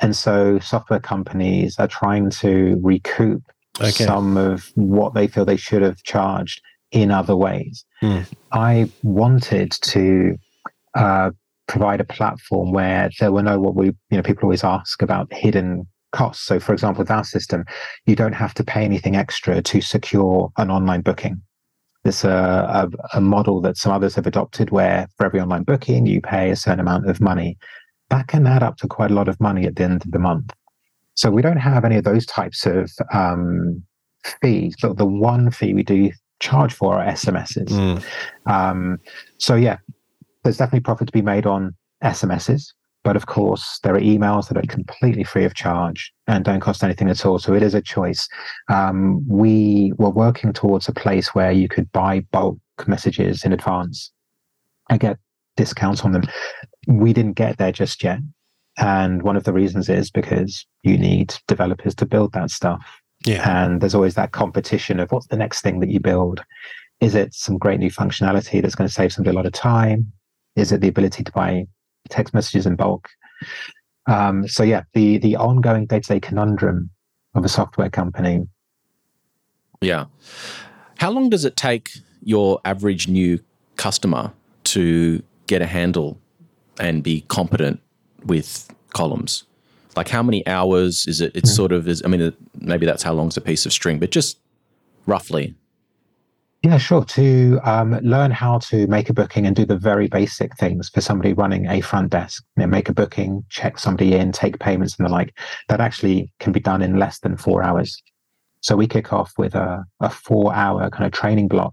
[0.00, 3.42] And so software companies are trying to recoup
[3.78, 4.04] Okay.
[4.06, 7.84] some of what they feel they should have charged in other ways.
[8.00, 8.20] Hmm.
[8.52, 10.38] I wanted to
[10.96, 11.30] uh,
[11.68, 15.32] provide a platform where there were no what we, you know, people always ask about
[15.32, 16.44] hidden costs.
[16.44, 17.64] So, for example, with our system,
[18.06, 21.42] you don't have to pay anything extra to secure an online booking.
[22.04, 26.06] There's a, a, a model that some others have adopted where for every online booking,
[26.06, 27.58] you pay a certain amount of money.
[28.10, 30.20] That can add up to quite a lot of money at the end of the
[30.20, 30.52] month.
[31.14, 33.82] So we don't have any of those types of um,
[34.40, 37.68] fees, but the one fee we do charge for are SMSs.
[37.68, 38.04] Mm.
[38.46, 38.98] Um,
[39.38, 39.78] so yeah,
[40.46, 41.74] there's definitely profit to be made on
[42.04, 42.72] SMSs,
[43.02, 46.84] but of course there are emails that are completely free of charge and don't cost
[46.84, 47.40] anything at all.
[47.40, 48.28] So it is a choice.
[48.68, 54.12] Um, we were working towards a place where you could buy bulk messages in advance
[54.88, 55.18] and get
[55.56, 56.22] discounts on them.
[56.86, 58.20] We didn't get there just yet.
[58.78, 62.84] And one of the reasons is because you need developers to build that stuff.
[63.24, 63.64] Yeah.
[63.64, 66.44] And there's always that competition of what's the next thing that you build?
[67.00, 70.12] Is it some great new functionality that's going to save somebody a lot of time?
[70.56, 71.66] Is it the ability to buy
[72.08, 73.08] text messages in bulk?
[74.06, 76.90] Um, so yeah, the the ongoing day-to-day conundrum
[77.34, 78.46] of a software company.
[79.80, 80.06] Yeah.
[80.98, 81.90] How long does it take
[82.22, 83.40] your average new
[83.76, 84.32] customer
[84.64, 86.18] to get a handle
[86.80, 87.80] and be competent
[88.24, 89.44] with Collums?
[89.96, 91.32] Like how many hours is it?
[91.34, 91.56] It's mm-hmm.
[91.56, 92.02] sort of is.
[92.04, 94.38] I mean, maybe that's how long's a piece of string, but just
[95.06, 95.54] roughly.
[96.66, 97.04] Yeah, sure.
[97.04, 101.00] To um, learn how to make a booking and do the very basic things for
[101.00, 104.96] somebody running a front desk, you know, make a booking, check somebody in, take payments
[104.98, 105.38] and the like,
[105.68, 108.02] that actually can be done in less than four hours.
[108.62, 111.72] So we kick off with a, a four hour kind of training block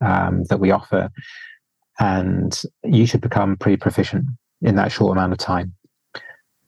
[0.00, 1.10] um, that we offer.
[1.98, 4.24] And you should become pretty proficient
[4.62, 5.74] in that short amount of time.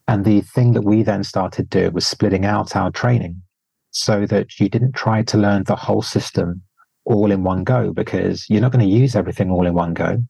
[0.07, 3.41] And the thing that we then started to do was splitting out our training
[3.89, 6.61] so that you didn't try to learn the whole system
[7.05, 10.23] all in one go because you're not going to use everything all in one go.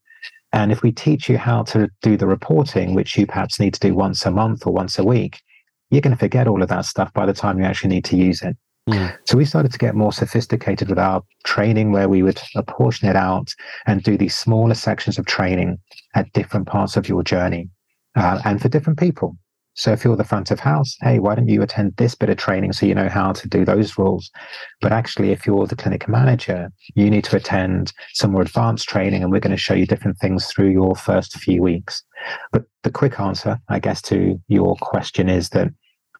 [0.52, 3.80] And if we teach you how to do the reporting, which you perhaps need to
[3.80, 5.40] do once a month or once a week,
[5.90, 8.16] you're going to forget all of that stuff by the time you actually need to
[8.16, 8.56] use it.
[8.88, 9.16] Mm.
[9.24, 13.16] So we started to get more sophisticated with our training where we would apportion it
[13.16, 13.52] out
[13.86, 15.78] and do these smaller sections of training
[16.14, 17.68] at different parts of your journey
[18.14, 19.36] uh, and for different people.
[19.74, 22.36] So if you're the front of house, hey, why don't you attend this bit of
[22.36, 24.30] training so you know how to do those rules?
[24.80, 29.22] But actually, if you're the clinic manager, you need to attend some more advanced training,
[29.22, 32.02] and we're going to show you different things through your first few weeks.
[32.52, 35.68] But the quick answer, I guess, to your question is that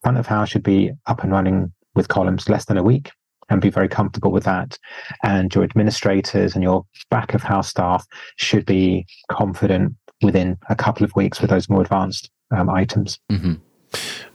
[0.05, 3.11] front of house should be up and running with Collums less than a week
[3.49, 4.79] and be very comfortable with that.
[5.23, 11.05] And your administrators and your back of house staff should be confident within a couple
[11.05, 13.19] of weeks with those more advanced um, items.
[13.31, 13.55] Mm-hmm.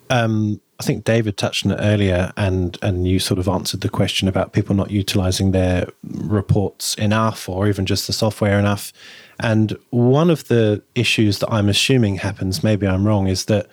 [0.09, 3.89] Um, I think David touched on it earlier, and and you sort of answered the
[3.89, 8.93] question about people not utilizing their reports enough, or even just the software enough.
[9.39, 13.67] And one of the issues that I'm assuming happens, maybe I'm wrong, is that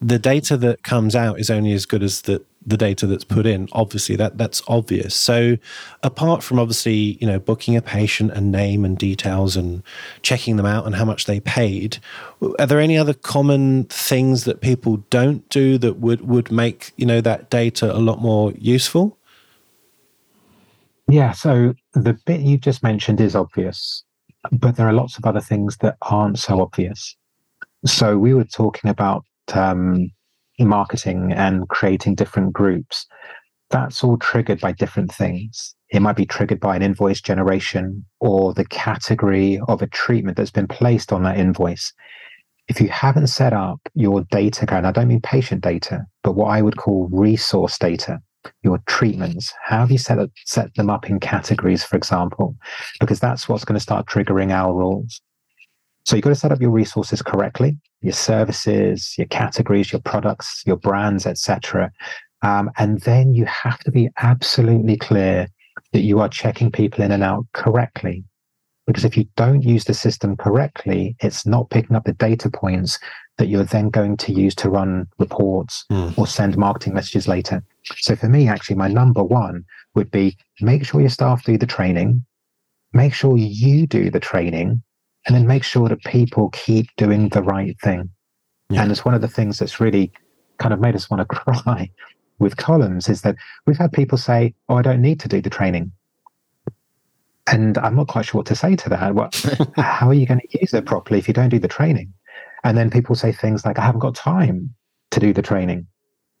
[0.00, 3.46] the data that comes out is only as good as the the data that's put
[3.46, 5.14] in obviously that that's obvious.
[5.14, 5.56] So
[6.02, 9.82] apart from obviously you know booking a patient and name and details and
[10.22, 11.98] checking them out and how much they paid
[12.58, 17.06] are there any other common things that people don't do that would would make you
[17.06, 19.16] know that data a lot more useful?
[21.08, 24.04] Yeah so the bit you just mentioned is obvious
[24.52, 27.16] but there are lots of other things that aren't so obvious.
[27.84, 30.10] So we were talking about um,
[30.68, 33.06] marketing and creating different groups,
[33.70, 35.74] that's all triggered by different things.
[35.90, 40.50] It might be triggered by an invoice generation or the category of a treatment that's
[40.50, 41.92] been placed on that invoice.
[42.68, 46.46] If you haven't set up your data, and I don't mean patient data, but what
[46.46, 48.20] I would call resource data,
[48.62, 52.56] your treatments, how have you set, up, set them up in categories, for example?
[53.00, 55.20] Because that's what's going to start triggering our rules.
[56.04, 60.62] So you've got to set up your resources correctly, your services, your categories, your products,
[60.66, 61.90] your brands, etc.
[62.42, 65.48] Um, and then you have to be absolutely clear
[65.92, 68.24] that you are checking people in and out correctly.
[68.86, 72.98] Because if you don't use the system correctly, it's not picking up the data points
[73.38, 76.16] that you're then going to use to run reports mm.
[76.18, 77.62] or send marketing messages later.
[77.98, 81.66] So for me, actually, my number one would be make sure your staff do the
[81.66, 82.24] training,
[82.92, 84.82] make sure you do the training
[85.26, 88.10] and then make sure that people keep doing the right thing.
[88.70, 88.82] Yeah.
[88.82, 90.12] And it's one of the things that's really
[90.58, 91.90] kind of made us want to cry
[92.38, 95.50] with Collums is that we've had people say, Oh, I don't need to do the
[95.50, 95.92] training.
[97.46, 99.14] And I'm not quite sure what to say to that.
[99.14, 99.34] What,
[99.76, 102.12] how are you going to use it properly if you don't do the training?
[102.62, 104.74] And then people say things like, I haven't got time
[105.10, 105.86] to do the training.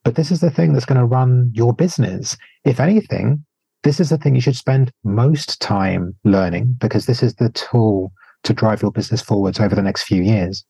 [0.04, 2.36] But this is the thing that's going to run your business.
[2.64, 3.44] If anything,
[3.82, 8.12] this is the thing you should spend most time learning because this is the tool
[8.44, 10.64] to drive your business forwards over the next few years.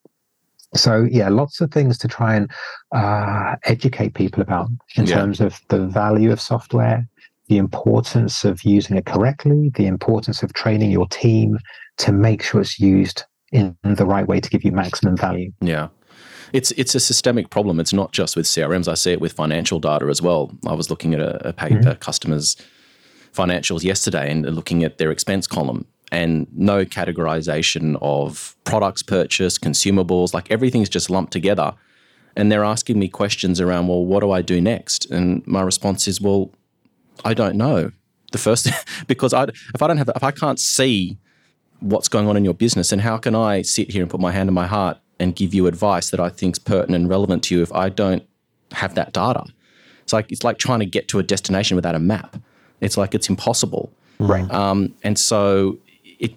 [0.75, 2.51] So yeah, lots of things to try and
[2.95, 5.17] uh, educate people about in yeah.
[5.17, 7.09] terms of the value of software,
[7.49, 11.59] the importance of using it correctly, the importance of training your team
[11.99, 15.53] to make sure it's used in the right way to give you maximum value.
[15.61, 15.89] Yeah.
[16.53, 17.79] It's it's a systemic problem.
[17.79, 18.89] It's not just with CRMs.
[18.89, 20.53] I see it with financial data as well.
[20.67, 21.99] I was looking at a, a paper, mm-hmm.
[21.99, 22.57] customers'
[23.33, 30.35] financials yesterday, and looking at their expense column, and no categorization of products purchased, consumables,
[30.35, 31.75] like everything's just lumped together.
[32.37, 35.11] And they're asking me questions around, well, what do I do next?
[35.11, 36.53] And my response is, well,
[37.25, 37.93] I don't know.
[38.33, 38.69] The first,
[39.07, 39.45] because I,
[39.75, 41.19] if I don't have, if I can't see
[41.81, 44.33] what's going on in your business, and how can I sit here and put my
[44.33, 47.45] hand on my heart and give you advice that I think is pertinent and relevant
[47.45, 48.27] to you if I don't
[48.73, 49.45] have that data.
[50.03, 52.37] It's like it's like trying to get to a destination without a map.
[52.81, 53.93] It's like it's impossible.
[54.19, 54.51] Right.
[54.51, 55.79] Um, and so
[56.21, 56.35] it,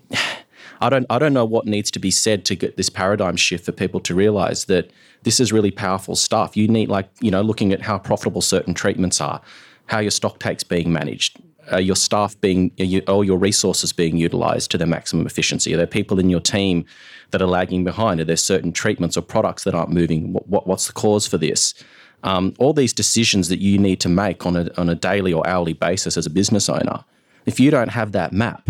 [0.81, 3.65] I don't I don't know what needs to be said to get this paradigm shift
[3.65, 4.91] for people to realize that
[5.23, 6.57] this is really powerful stuff.
[6.57, 9.41] You need like you know looking at how profitable certain treatments are,
[9.85, 11.39] how your stock takes being managed,
[11.71, 15.73] uh, your staff being you, all your resources being utilized to their maximum efficiency?
[15.73, 16.85] Are there people in your team
[17.31, 18.19] that are lagging behind?
[18.19, 20.33] Are there certain treatments or products that aren't moving?
[20.33, 21.73] What, what what's the cause for this?
[22.23, 25.47] Um, all these decisions that you need to make on a on a daily or
[25.47, 27.05] hourly basis as a business owner.
[27.45, 28.69] If you don't have that map,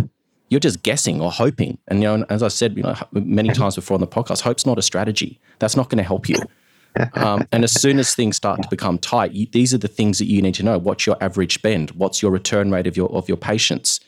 [0.54, 1.80] you're just guessing or hoping.
[1.88, 4.66] And you know, as I said, you know, many times before on the podcast, hope's
[4.66, 5.42] not a strategy.
[5.60, 6.38] That's not going to help you.
[7.16, 10.20] Um, and as soon as things start to become tight, you, these are the things
[10.20, 10.78] that you need to know.
[10.78, 11.90] What's your average spend?
[11.92, 14.00] What's your return rate of your of your patients?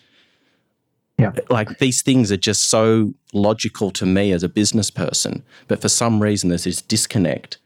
[1.17, 1.31] Yeah.
[1.49, 5.89] Like these things are just so logical to me as a business person, but for
[5.89, 7.57] some reason there's this disconnect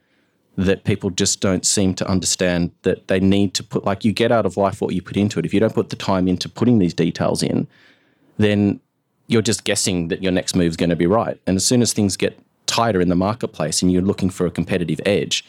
[0.56, 4.32] that people just don't seem to understand that they need to put like you get
[4.32, 5.46] out of life what you put into it.
[5.46, 7.68] If you don't put the time into putting these details in,
[8.40, 8.80] then
[9.28, 11.40] you're just guessing that your next move is going to be right.
[11.46, 14.52] And as soon as things get tighter in the marketplace and you're looking for a
[14.52, 15.46] competitive edge,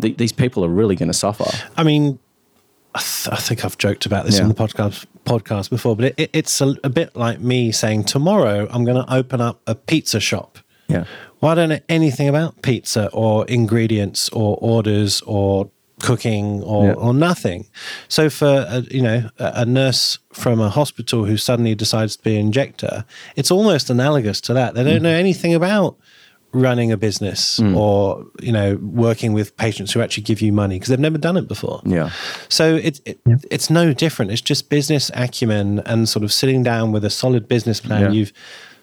[0.00, 1.44] th- these people are really going to suffer.
[1.76, 2.18] I mean,
[2.94, 4.42] I, th- I, think I've joked about this yeah.
[4.42, 8.04] in the podcast podcast before, but it, it, it's a, a, bit like me saying
[8.04, 10.58] tomorrow I'm going to open up a pizza shop.
[10.88, 11.04] Yeah.
[11.40, 15.70] Well, I don't know anything about pizza or ingredients or orders or
[16.00, 16.92] cooking or, yeah.
[16.94, 17.66] or nothing.
[18.08, 22.34] So for a, you know a nurse from a hospital who suddenly decides to be
[22.34, 23.04] an injector,
[23.36, 24.74] it's almost analogous to that.
[24.74, 25.02] They don't mm.
[25.02, 25.96] know anything about
[26.52, 27.76] running a business mm.
[27.76, 31.36] or you know working with patients who actually give you money because they've never done
[31.36, 32.10] it before yeah
[32.48, 33.36] so it, it yeah.
[33.50, 37.48] it's no different it's just business acumen and sort of sitting down with a solid
[37.48, 38.10] business plan yeah.
[38.10, 38.32] you've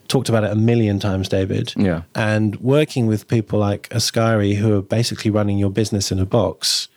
[0.07, 4.77] talked about it a million times david yeah and working with people like Askari who
[4.77, 6.87] are basically running your business in a box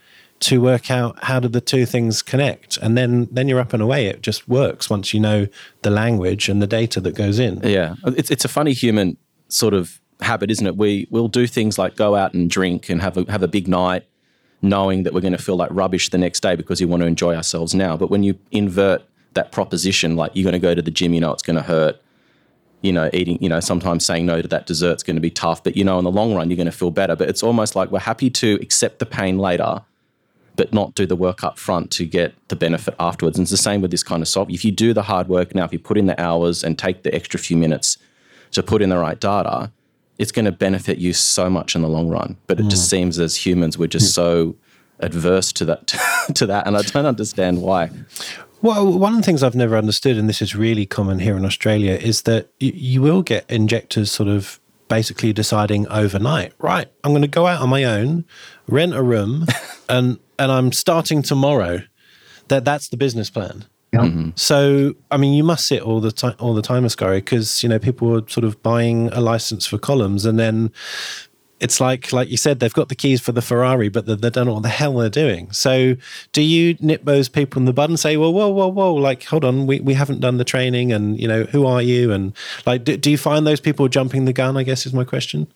[0.41, 3.83] to work out how do the two things connect and then then you're up and
[3.83, 5.47] away it just works once you know
[5.83, 9.17] the language and the data that goes in yeah it's it's a funny human
[9.49, 10.77] sort of habit, isn't it?
[10.77, 13.69] We we'll do things like go out and drink and have a have a big
[13.69, 14.05] night,
[14.63, 17.07] knowing that we're going to feel like rubbish the next day because we want to
[17.07, 17.97] enjoy ourselves now.
[17.97, 19.03] But when you invert
[19.35, 21.63] that proposition, like you're going to go to the gym, you know it's going to
[21.63, 22.01] hurt.
[22.81, 25.65] You know, eating, you know, sometimes saying no to that dessert's going to be tough,
[25.65, 27.17] but you know, in the long run, you're going to feel better.
[27.17, 29.83] But it's almost like we're happy to accept the pain later,
[30.59, 33.39] but not do the work up front to get the benefit afterwards.
[33.39, 34.53] And it's the same with this kind of software.
[34.53, 37.05] If you do the hard work now, if you put in the hours and take
[37.05, 37.97] the extra few minutes
[38.51, 39.71] to put in the right data,
[40.19, 42.37] it's going to benefit you so much in the long run.
[42.49, 42.71] But it mm.
[42.71, 44.57] just seems as humans we're just so
[44.99, 45.87] adverse to that
[46.35, 47.91] to that, and I don't understand why.
[48.61, 51.45] Well, one of the things I've never understood, and this is really common here in
[51.45, 56.91] Australia, is that you, you will get injectors sort of basically deciding overnight, right?
[57.05, 58.25] I'm going to go out on my own,
[58.67, 59.47] rent a room,
[59.89, 61.83] and and I'm starting tomorrow.
[62.49, 63.67] That that's the business plan.
[63.93, 64.01] Yeah.
[64.01, 64.31] Mm-hmm.
[64.37, 67.69] So, I mean, you must sit all the time, all the time, Askari, because you
[67.69, 70.73] know people are sort of buying a license for Collums, and then
[71.61, 74.31] it's like, like you said, they've got the keys for the Ferrari, but they, they
[74.31, 75.51] don't know what the hell they're doing.
[75.53, 75.97] So,
[76.33, 78.95] do you nip those people in the bud and say, "Well, whoa, whoa, whoa!
[78.95, 82.13] Like, hold on, we, we haven't done the training, and you know, who are you?"
[82.13, 82.35] And
[82.67, 84.57] like, do, do you find those people jumping the gun?
[84.57, 85.47] I guess is my question.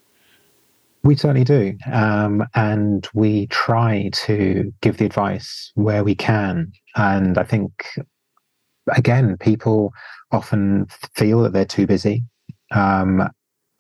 [1.05, 1.77] We certainly do.
[1.93, 6.73] Um, and we try to give the advice where we can.
[6.95, 7.73] And I think
[8.95, 9.93] again, people
[10.31, 12.25] often feel that they're too busy.
[12.71, 13.29] Um,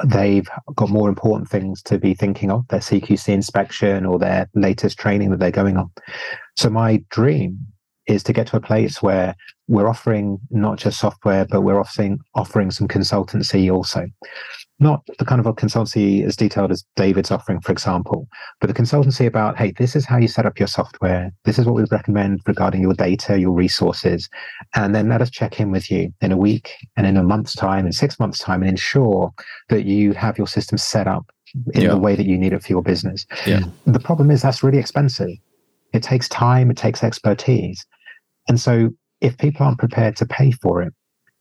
[0.04, 4.98] they've got more important things to be thinking of their CQC inspection or their latest
[4.98, 5.90] training that they're going on.
[6.56, 7.58] So, my dream
[8.06, 9.34] is to get to a place where
[9.68, 14.06] we're offering not just software, but we're offering offering some consultancy also
[14.82, 18.28] not the kind of a consultancy as detailed as David's offering, for example,
[18.60, 21.32] but the consultancy about, hey, this is how you set up your software.
[21.44, 24.28] This is what we recommend regarding your data, your resources.
[24.74, 27.54] And then let us check in with you in a week and in a month's
[27.54, 29.32] time, in six months' time, and ensure
[29.68, 31.30] that you have your system set up
[31.74, 31.88] in yeah.
[31.90, 33.26] the way that you need it for your business.
[33.46, 33.62] Yeah.
[33.86, 35.30] The problem is that's really expensive.
[35.92, 37.84] It takes time, it takes expertise.
[38.48, 40.92] And so if people aren't prepared to pay for it,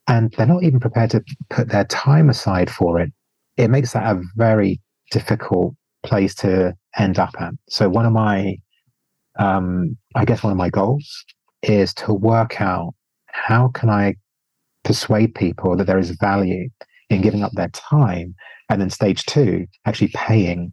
[0.07, 3.11] and they're not even prepared to put their time aside for it,
[3.57, 4.79] it makes that a very
[5.11, 7.53] difficult place to end up at.
[7.69, 8.55] So one of my,
[9.39, 11.25] um, I guess one of my goals
[11.61, 12.93] is to work out
[13.27, 14.15] how can I
[14.83, 16.69] persuade people that there is value
[17.09, 18.33] in giving up their time,
[18.69, 20.71] and then stage two, actually paying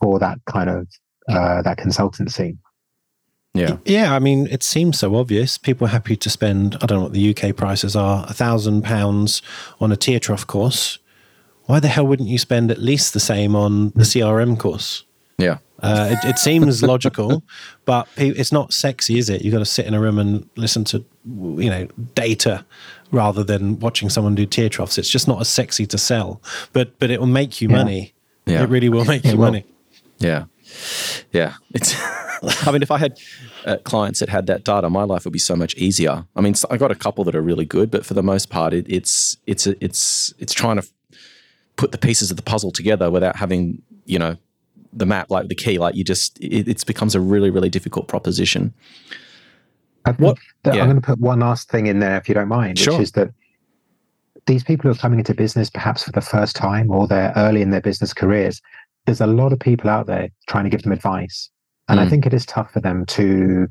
[0.00, 0.86] for that kind of
[1.28, 2.56] uh, that consultancy.
[3.54, 3.78] Yeah.
[3.84, 4.14] Yeah.
[4.14, 5.58] I mean, it seems so obvious.
[5.58, 8.82] People are happy to spend, I don't know what the UK prices are, a thousand
[8.82, 9.42] pounds
[9.80, 10.98] on a tear trough course
[11.70, 15.04] why the hell wouldn't you spend at least the same on the CRM course?
[15.38, 15.58] Yeah.
[15.80, 17.44] Uh, it, it, seems logical,
[17.84, 19.42] but it's not sexy, is it?
[19.42, 22.66] You've got to sit in a room and listen to, you know, data
[23.12, 24.98] rather than watching someone do tear troughs.
[24.98, 26.42] It's just not as sexy to sell,
[26.72, 27.76] but but it will make you yeah.
[27.76, 28.14] money.
[28.46, 28.64] Yeah.
[28.64, 29.64] It really will make you money.
[30.18, 30.46] Yeah,
[31.32, 31.54] yeah.
[31.72, 31.94] It's.
[32.66, 33.18] I mean, if I had
[33.64, 36.24] uh, clients that had that data, my life would be so much easier.
[36.34, 38.72] I mean, I got a couple that are really good, but for the most part,
[38.72, 40.86] it, it's it's it's it's trying to
[41.80, 44.36] put the pieces of the puzzle together without having you know
[44.92, 45.78] the map like the key.
[45.78, 48.74] Like you just it, it becomes a really really difficult proposition.
[50.18, 50.38] what?
[50.64, 50.72] Yeah.
[50.72, 52.94] I'm going to put one last thing in there, if you don't mind, sure.
[52.94, 53.30] which is that
[54.46, 57.62] these people who are coming into business perhaps for the first time or they're early
[57.62, 58.60] in their business careers,
[59.06, 61.50] there's a lot of people out there trying to give them advice.
[61.88, 62.02] And mm.
[62.02, 63.66] I think it is tough for them to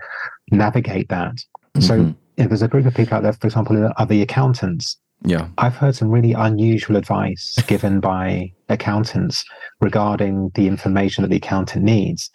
[0.51, 1.33] navigate that.
[1.33, 1.81] Mm-hmm.
[1.81, 4.97] So if there's a group of people out there, for example, who are the accountants.
[5.25, 5.47] Yeah.
[5.57, 9.43] I've heard some really unusual advice given by accountants
[9.81, 12.29] regarding the information that the accountant needs.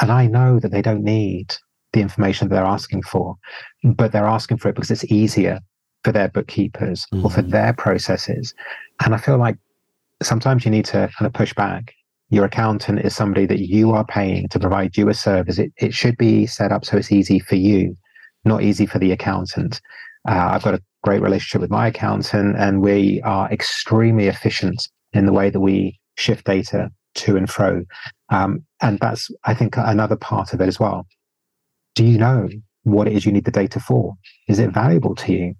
[0.00, 1.54] And I know that they don't need
[1.92, 3.36] the information that they're asking for,
[3.82, 5.60] but they're asking for it because it's easier
[6.02, 7.24] for their bookkeepers mm-hmm.
[7.24, 7.50] or for mm-hmm.
[7.50, 8.54] their processes.
[9.04, 9.56] And I feel like
[10.22, 11.94] sometimes you need to kind of push back
[12.30, 15.58] your accountant is somebody that you are paying to provide you a service.
[15.58, 17.96] It, it should be set up so it's easy for you,
[18.44, 19.80] not easy for the accountant.
[20.28, 25.26] Uh, I've got a great relationship with my accountant, and we are extremely efficient in
[25.26, 27.84] the way that we shift data to and fro.
[28.30, 31.06] Um, and that's, I think, another part of it as well.
[31.94, 32.48] Do you know
[32.84, 34.14] what it is you need the data for?
[34.48, 35.54] Is it valuable to you?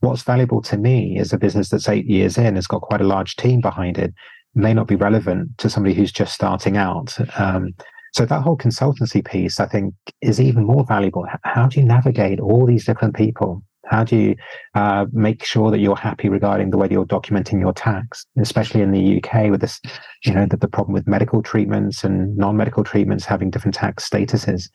[0.00, 3.12] What's valuable to me is a business that's eight years in, has got quite a
[3.14, 4.12] large team behind it,
[4.54, 7.16] may not be relevant to somebody who's just starting out.
[7.38, 7.74] Um,
[8.12, 11.26] so that whole consultancy piece, I think, is even more valuable.
[11.42, 13.62] How do you navigate all these different people?
[13.86, 14.36] How do you
[14.74, 18.82] uh, make sure that you're happy regarding the way that you're documenting your tax, especially
[18.82, 19.80] in the UK with this,
[20.24, 24.68] you know, the, the problem with medical treatments and non-medical treatments having different tax statuses.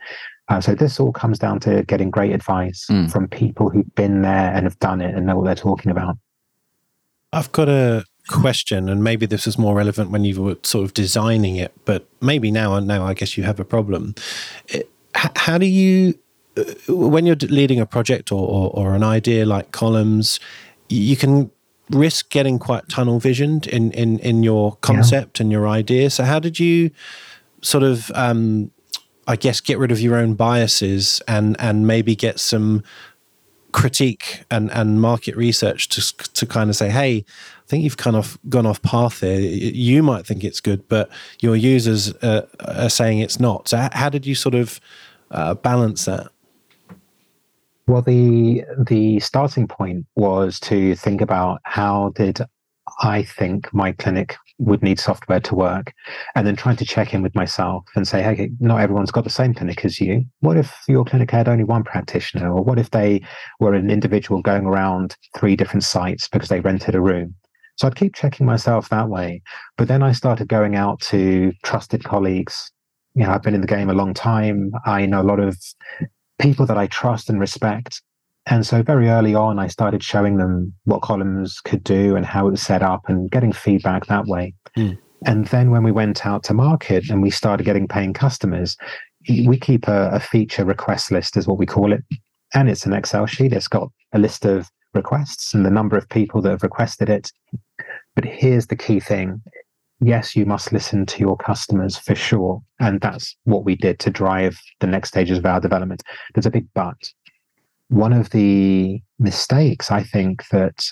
[0.50, 3.10] Uh, so this all comes down to getting great advice mm.
[3.12, 6.18] from people who've been there and have done it and know what they're talking about.
[7.34, 10.94] I've got a question, and maybe this is more relevant when you were sort of
[10.94, 14.16] designing it, but maybe now, now I guess you have a problem.
[14.68, 16.18] It, how do you,
[16.88, 20.40] when you're leading a project or, or, or, an idea like Collums,
[20.90, 21.52] you can
[21.90, 25.44] risk getting quite tunnel visioned in, in, in your concept yeah.
[25.44, 26.10] and your idea.
[26.10, 26.92] So, how did you
[27.62, 28.72] sort of, um,
[29.28, 32.84] I guess, get rid of your own biases and, and maybe get some
[33.72, 37.26] critique and, and market research to, to kind of say, hey,
[37.66, 39.40] I think you've kind of gone off path here.
[39.40, 41.10] You might think it's good, but
[41.42, 43.68] your users uh, are saying it's not.
[43.68, 44.80] So, how did you sort of
[45.32, 46.28] uh, balance that?
[47.88, 52.40] Well, the the starting point was to think about how did
[53.02, 55.94] I think my clinic would need software to work,
[56.34, 59.30] and then trying to check in with myself and say, hey, not everyone's got the
[59.30, 60.24] same clinic as you.
[60.40, 63.22] What if your clinic had only one practitioner, or what if they
[63.60, 67.36] were an individual going around three different sites because they rented a room?
[67.78, 69.42] So I'd keep checking myself that way.
[69.78, 72.72] But then I started going out to trusted colleagues.
[73.14, 74.72] You know, I've been in the game a long time.
[74.86, 75.58] I know a lot of
[76.40, 78.02] people that I trust and respect.
[78.48, 82.48] And so very early on, I started showing them what Collums could do and how
[82.48, 84.54] it was set up and getting feedback that way.
[84.78, 84.98] Mm.
[85.26, 88.78] And then when we went out to market and we started getting paying customers,
[89.28, 92.04] we keep a, a feature request list, is what we call it.
[92.54, 93.54] And it's an Excel sheet.
[93.54, 97.32] It's got a list of requests and the number of people that have requested it.
[98.16, 99.42] But here's the key thing
[100.02, 102.62] yes, you must listen to your customers for sure.
[102.80, 106.04] And that's what we did to drive the next stages of our development.
[106.34, 106.98] There's a big but.
[107.90, 110.84] One of the mistakes I think that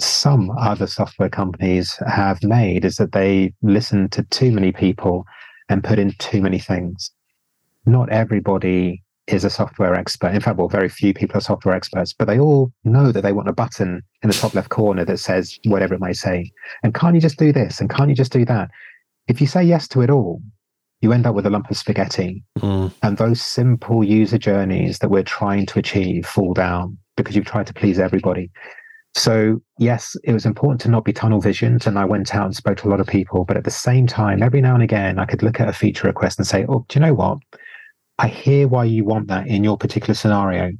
[0.00, 5.24] some other software companies have made is that they listen to too many people
[5.68, 7.10] and put in too many things.
[7.86, 9.02] Not everybody
[9.32, 10.34] is a software expert.
[10.34, 13.32] In fact, well, very few people are software experts, but they all know that they
[13.32, 16.50] want a button in the top left corner that says whatever it may say.
[16.82, 17.80] And can't you just do this?
[17.80, 18.70] And can't you just do that?
[19.28, 20.42] If you say yes to it all,
[21.00, 22.44] you end up with a lump of spaghetti.
[22.58, 22.92] Mm.
[23.02, 27.66] And those simple user journeys that we're trying to achieve fall down because you've tried
[27.68, 28.50] to please everybody.
[29.14, 31.86] So, yes, it was important to not be tunnel visioned.
[31.86, 33.44] And I went out and spoke to a lot of people.
[33.44, 36.06] But at the same time, every now and again, I could look at a feature
[36.06, 37.38] request and say, oh, do you know what?
[38.20, 40.72] I hear why you want that in your particular scenario,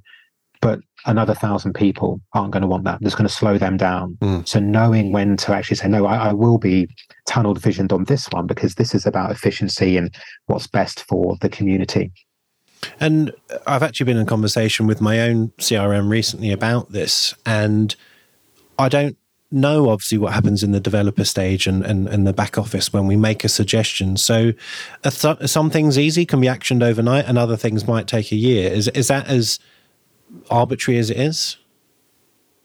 [0.61, 2.99] but another thousand people aren't going to want that.
[3.01, 4.19] That's going to slow them down.
[4.21, 4.47] Mm.
[4.47, 6.87] So knowing when to actually say, no, I, I will be
[7.27, 10.15] tunnel visioned on this one because this is about efficiency and
[10.47, 12.13] what's best for the community.
[12.99, 13.33] And
[13.67, 17.97] I've actually been in conversation with my own CRM recently about this, and
[18.79, 19.17] I don't
[19.51, 23.07] know obviously what happens in the developer stage and, and, and the back office when
[23.07, 24.17] we make a suggestion.
[24.17, 24.53] So
[25.03, 28.71] th- some things easy can be actioned overnight and other things might take a year.
[28.71, 29.59] Is, is that as
[30.51, 31.57] arbitrary as it is?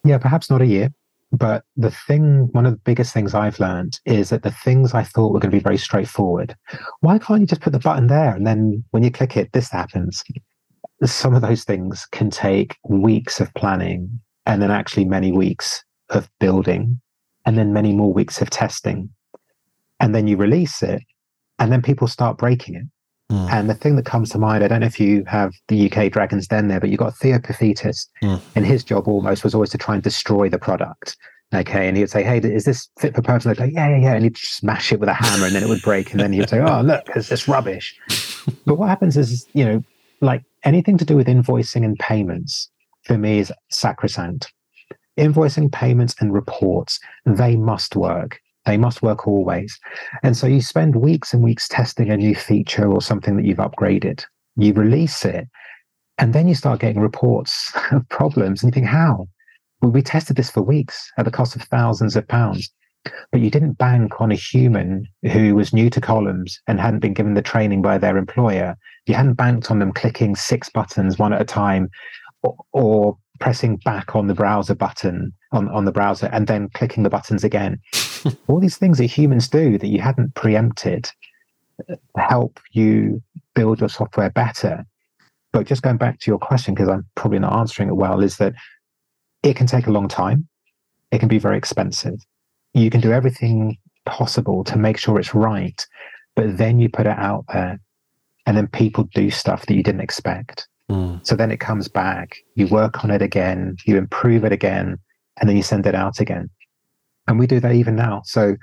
[0.03, 0.93] Yeah, perhaps not a year.
[1.31, 5.03] But the thing, one of the biggest things I've learned is that the things I
[5.03, 6.55] thought were going to be very straightforward,
[7.01, 9.69] why can't you just put the button there and then when you click it, this
[9.69, 10.23] happens?
[11.03, 16.29] Some of those things can take weeks of planning and then actually many weeks of
[16.39, 16.99] building
[17.45, 19.09] and then many more weeks of testing.
[19.99, 21.01] And then you release it
[21.59, 22.83] and then people start breaking it.
[23.31, 23.51] Mm.
[23.51, 26.11] And the thing that comes to mind, I don't know if you have the UK
[26.11, 28.39] Dragon's Den there, but you've got Theo Paphitis, mm.
[28.55, 31.17] and his job almost was always to try and destroy the product.
[31.53, 31.87] Okay.
[31.87, 33.45] And he would say, Hey, is this fit for purpose?
[33.45, 34.13] And I'd go, Yeah, yeah, yeah.
[34.13, 36.11] And he'd smash it with a hammer and then it would break.
[36.11, 37.95] And then he'd say, Oh, look, it's this rubbish.
[38.65, 39.83] but what happens is, you know,
[40.21, 42.69] like anything to do with invoicing and payments
[43.03, 44.51] for me is sacrosanct.
[45.17, 48.39] Invoicing, payments, and reports, they must work.
[48.65, 49.79] They must work always.
[50.23, 53.57] And so you spend weeks and weeks testing a new feature or something that you've
[53.57, 54.25] upgraded.
[54.57, 55.47] You release it,
[56.17, 58.63] and then you start getting reports of problems.
[58.63, 59.27] And you think, how?
[59.81, 62.71] We tested this for weeks at the cost of thousands of pounds.
[63.31, 67.13] But you didn't bank on a human who was new to Collums and hadn't been
[67.13, 68.75] given the training by their employer.
[69.05, 71.89] You hadn't banked on them clicking six buttons one at a time
[72.41, 77.03] or, or pressing back on the browser button on, on the browser and then clicking
[77.03, 77.79] the buttons again.
[78.47, 81.09] all these things that humans do that you hadn't preempted
[81.89, 83.21] uh, help you
[83.53, 84.85] build your software better.
[85.51, 88.37] But just going back to your question, because I'm probably not answering it well, is
[88.37, 88.53] that
[89.43, 90.47] it can take a long time.
[91.11, 92.19] It can be very expensive.
[92.73, 95.85] You can do everything possible to make sure it's right,
[96.35, 97.79] but then you put it out there
[98.45, 100.67] and then people do stuff that you didn't expect.
[100.89, 101.25] Mm.
[101.25, 104.97] So then it comes back, you work on it again, you improve it again,
[105.39, 106.49] and then you send it out again
[107.27, 108.21] and we do that even now.
[108.25, 108.55] So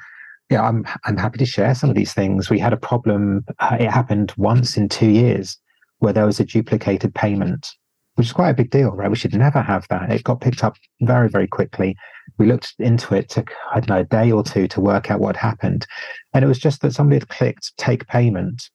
[0.51, 2.51] yeah, I'm I'm happy to share some of these things.
[2.51, 3.45] We had a problem.
[3.59, 5.57] Uh, it happened once in two years
[5.99, 7.69] where there was a duplicated payment,
[8.15, 9.11] which is quite a big deal, right?
[9.11, 10.11] We should never have that.
[10.13, 11.97] It got picked up very very quickly.
[12.39, 13.31] We looked into it.
[13.31, 15.87] Took I don't know a day or two to work out what happened,
[16.35, 18.69] and it was just that somebody had clicked take payment,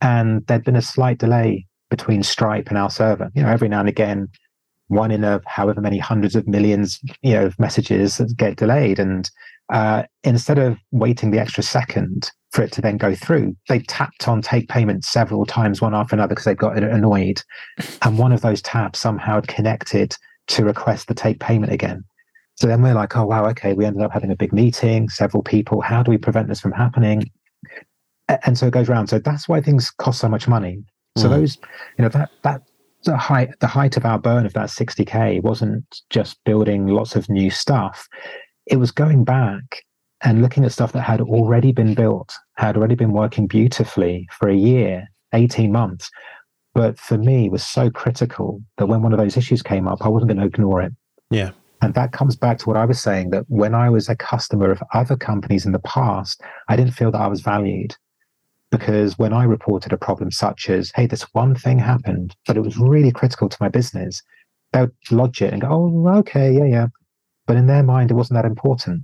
[0.00, 3.30] and there'd been a slight delay between Stripe and our server.
[3.34, 4.28] You know, every now and again
[4.88, 8.98] one in a however many hundreds of millions, you know, of messages that get delayed.
[8.98, 9.30] And
[9.72, 14.26] uh, instead of waiting the extra second for it to then go through, they tapped
[14.26, 17.42] on take payment several times, one after another, because they got annoyed.
[18.02, 20.16] And one of those taps somehow had connected
[20.48, 22.04] to request the take payment again.
[22.56, 23.72] So then we're like, oh wow, okay.
[23.74, 25.80] We ended up having a big meeting, several people.
[25.80, 27.30] How do we prevent this from happening?
[28.44, 29.08] And so it goes around.
[29.08, 30.82] So that's why things cost so much money.
[31.16, 31.30] So mm.
[31.30, 31.58] those,
[31.98, 32.62] you know, that that
[33.04, 37.28] the height the height of our burn of that 60k wasn't just building lots of
[37.28, 38.06] new stuff.
[38.66, 39.84] It was going back
[40.22, 44.48] and looking at stuff that had already been built had already been working beautifully for
[44.48, 46.10] a year 18 months.
[46.74, 50.08] But for me was so critical that when one of those issues came up i
[50.08, 50.92] wasn't going to ignore it.
[51.30, 51.50] Yeah.
[51.80, 54.70] And that comes back to what i was saying that when i was a customer
[54.70, 57.96] of other companies in the past i didn't feel that i was valued
[58.72, 62.62] because when I reported a problem such as, hey, this one thing happened, but it
[62.62, 64.22] was really critical to my business,
[64.72, 66.86] they would lodge it and go, oh, okay, yeah, yeah.
[67.46, 69.02] But in their mind, it wasn't that important.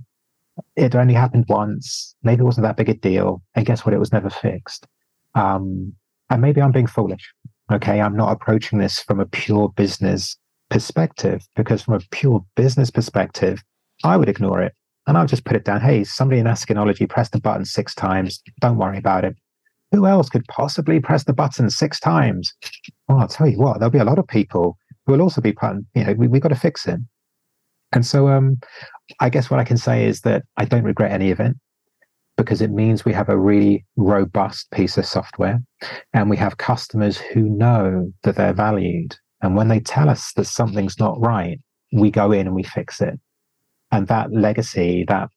[0.75, 2.15] It only happened once.
[2.23, 3.43] Maybe it wasn't that big a deal.
[3.53, 3.93] And guess what?
[3.93, 4.87] It was never fixed.
[5.35, 5.93] Um,
[6.31, 7.31] and maybe I'm being foolish.
[7.71, 8.01] Okay.
[8.01, 10.35] I'm not approaching this from a pure business
[10.69, 13.63] perspective because from a pure business perspective,
[14.03, 14.73] I would ignore it
[15.05, 15.81] and I'll just put it down.
[15.81, 18.41] Hey, somebody in Askinology pressed the button six times.
[18.59, 19.35] Don't worry about it
[19.91, 22.53] who else could possibly press the button six times?
[23.07, 25.55] Well, I'll tell you what, there'll be a lot of people who will also be,
[25.95, 26.99] you know, we, we've got to fix it.
[27.91, 28.59] And so um,
[29.19, 31.55] I guess what I can say is that I don't regret any of it
[32.37, 35.59] because it means we have a really robust piece of software
[36.13, 39.17] and we have customers who know that they're valued.
[39.41, 41.59] And when they tell us that something's not right,
[41.91, 43.19] we go in and we fix it.
[43.91, 45.29] And that legacy, that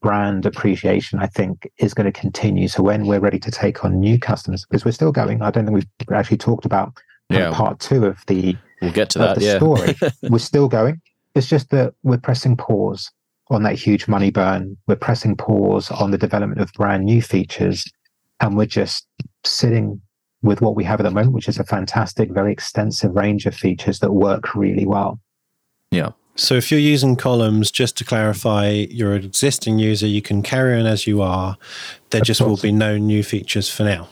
[0.00, 2.68] brand appreciation, I think, is going to continue.
[2.68, 5.66] So when we're ready to take on new customers, because we're still going, I don't
[5.66, 6.92] think we've actually talked about
[7.30, 7.52] yeah.
[7.52, 9.56] part two of the we'll get to that the yeah.
[9.56, 9.94] story.
[10.30, 11.00] we're still going.
[11.34, 13.10] It's just that we're pressing pause
[13.50, 14.76] on that huge money burn.
[14.86, 17.84] We're pressing pause on the development of brand new features,
[18.40, 19.06] and we're just
[19.44, 20.00] sitting
[20.42, 23.54] with what we have at the moment, which is a fantastic, very extensive range of
[23.54, 25.18] features that work really well.
[25.90, 26.10] Yeah.
[26.38, 30.78] So if you're using Collums, just to clarify, you're an existing user, you can carry
[30.78, 31.56] on as you are.
[32.10, 32.48] There of just course.
[32.48, 34.08] will be no new features for now.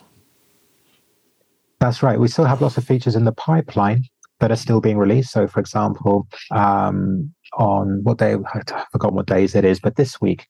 [1.79, 2.19] That's right.
[2.19, 4.03] We still have lots of features in the pipeline,
[4.41, 5.33] that are still being released.
[5.33, 10.21] So, for example, um, on what day, I've forgotten what days it is, but this
[10.21, 10.47] week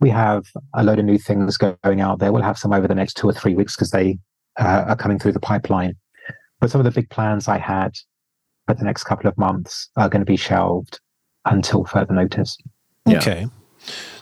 [0.00, 0.44] we have
[0.74, 2.32] a load of new things going out there.
[2.32, 4.18] We'll have some over the next two or three weeks because they
[4.58, 5.94] uh, are coming through the pipeline.
[6.60, 7.92] But some of the big plans I had
[8.66, 11.00] for the next couple of months are going to be shelved
[11.46, 12.58] until further notice.
[13.06, 13.18] Yeah.
[13.18, 13.46] Okay.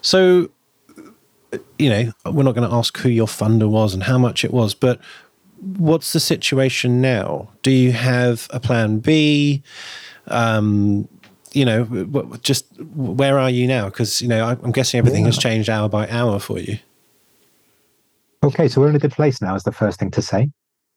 [0.03, 0.51] So,
[1.79, 4.53] you know, we're not going to ask who your funder was and how much it
[4.53, 5.01] was, but
[5.59, 7.49] what's the situation now?
[7.63, 9.63] Do you have a plan B?
[10.29, 11.09] Um,
[11.53, 11.85] you know,
[12.43, 13.87] just where are you now?
[13.87, 15.29] Because you know, I'm guessing everything yeah.
[15.29, 16.79] has changed hour by hour for you.
[18.43, 19.55] Okay, so we're in a good place now.
[19.55, 20.51] Is the first thing to say.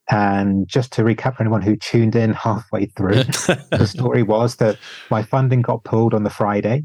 [0.09, 3.23] And just to recap for anyone who tuned in halfway through,
[3.71, 4.77] the story was that
[5.11, 6.83] my funding got pulled on the Friday.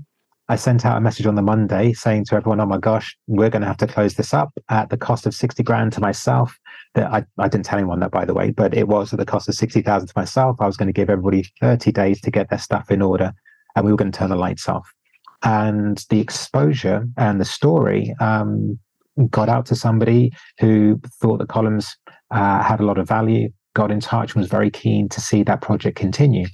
[0.48, 3.48] I sent out a message on the Monday saying to everyone, "Oh my gosh, we're
[3.48, 6.58] going to have to close this up at the cost of sixty grand to myself."
[6.94, 9.24] That I, I didn't tell anyone that, by the way, but it was at the
[9.24, 10.56] cost of sixty thousand to myself.
[10.60, 13.32] I was going to give everybody thirty days to get their stuff in order,
[13.76, 14.92] and we were going to turn the lights off.
[15.44, 18.78] And the exposure and the story um,
[19.30, 21.88] got out to somebody who thought the Collums
[22.32, 23.48] uh, had a lot of value.
[23.74, 26.46] Got in touch, was very keen to see that project continue.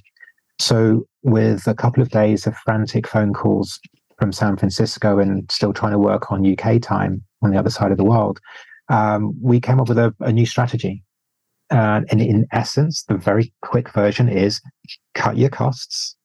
[0.59, 3.79] So, with a couple of days of frantic phone calls
[4.17, 7.91] from San Francisco and still trying to work on UK time on the other side
[7.91, 8.39] of the world,
[8.89, 11.03] um, we came up with a, a new strategy.
[11.71, 14.59] Uh, and in essence, the very quick version is
[15.13, 16.15] cut your costs,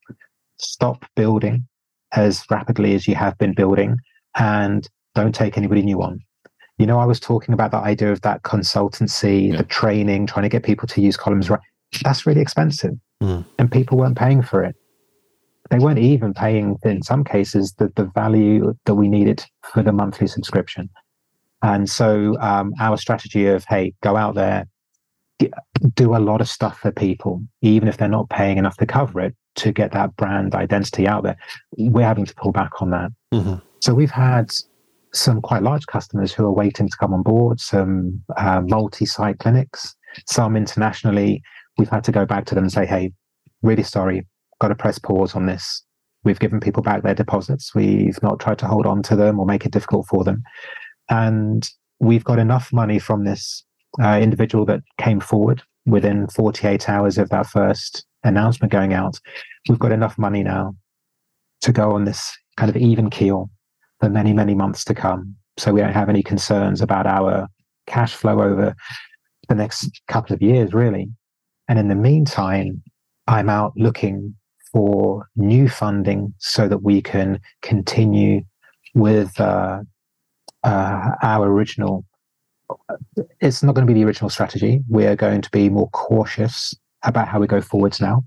[0.58, 1.66] stop building
[2.12, 3.96] as rapidly as you have been building,
[4.36, 6.20] and don't take anybody new on.
[6.78, 9.58] You know, I was talking about the idea of that consultancy, yeah.
[9.58, 11.60] the training, trying to get people to use Collums right.
[12.02, 13.44] That's really expensive mm.
[13.58, 14.74] and people weren't paying for it.
[15.70, 19.92] They weren't even paying, in some cases, the, the value that we needed for the
[19.92, 20.90] monthly subscription.
[21.62, 24.66] And so um, our strategy of, hey, go out there,
[25.94, 29.20] do a lot of stuff for people, even if they're not paying enough to cover
[29.20, 31.36] it, to get that brand identity out there,
[31.78, 33.10] we're having to pull back on that.
[33.32, 33.54] Mm-hmm.
[33.80, 34.52] So we've had
[35.14, 39.38] some quite large customers who are waiting to come on board, some uh, multi site
[39.38, 39.94] clinics,
[40.26, 41.42] some internationally
[41.78, 43.12] we've had to go back to them and say, hey,
[43.62, 44.26] really sorry,
[44.60, 45.82] got to press pause on this.
[46.24, 47.74] We've given people back their deposits.
[47.74, 50.42] We've not tried to hold on to them or make it difficult for them.
[51.10, 51.68] And
[52.00, 53.64] we've got enough money from this
[54.02, 59.18] uh, individual that came forward within 48 hours of that first announcement going out.
[59.68, 60.74] We've got enough money now
[61.60, 63.50] to go on this kind of even keel
[64.04, 65.34] for many, many months to come.
[65.56, 67.48] So we don't have any concerns about our
[67.86, 68.74] cash flow over
[69.48, 71.08] the next couple of years, really.
[71.68, 72.82] And in the meantime,
[73.28, 74.34] I'm out looking
[74.70, 78.42] for new funding so that we can continue
[78.94, 79.80] with uh,
[80.64, 82.04] uh, our original.
[83.40, 84.82] It's not going to be the original strategy.
[84.90, 86.74] We are going to be more cautious
[87.04, 88.22] about how we go forwards now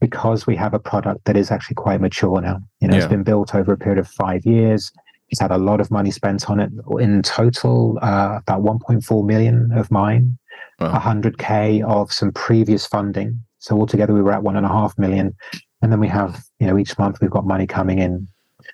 [0.00, 2.60] because we have a product that is actually quite mature now.
[2.80, 3.02] You know, yeah.
[3.02, 4.90] it's been built over a period of five years.
[5.28, 6.70] It's had a lot of money spent on it.
[6.98, 10.38] In total, uh, about 1.4 million of mine
[10.80, 10.98] wow.
[10.98, 13.40] 100k of some previous funding.
[13.58, 15.34] So altogether, we were at one and a half million,
[15.82, 18.26] and then we have you know each month we've got money coming in.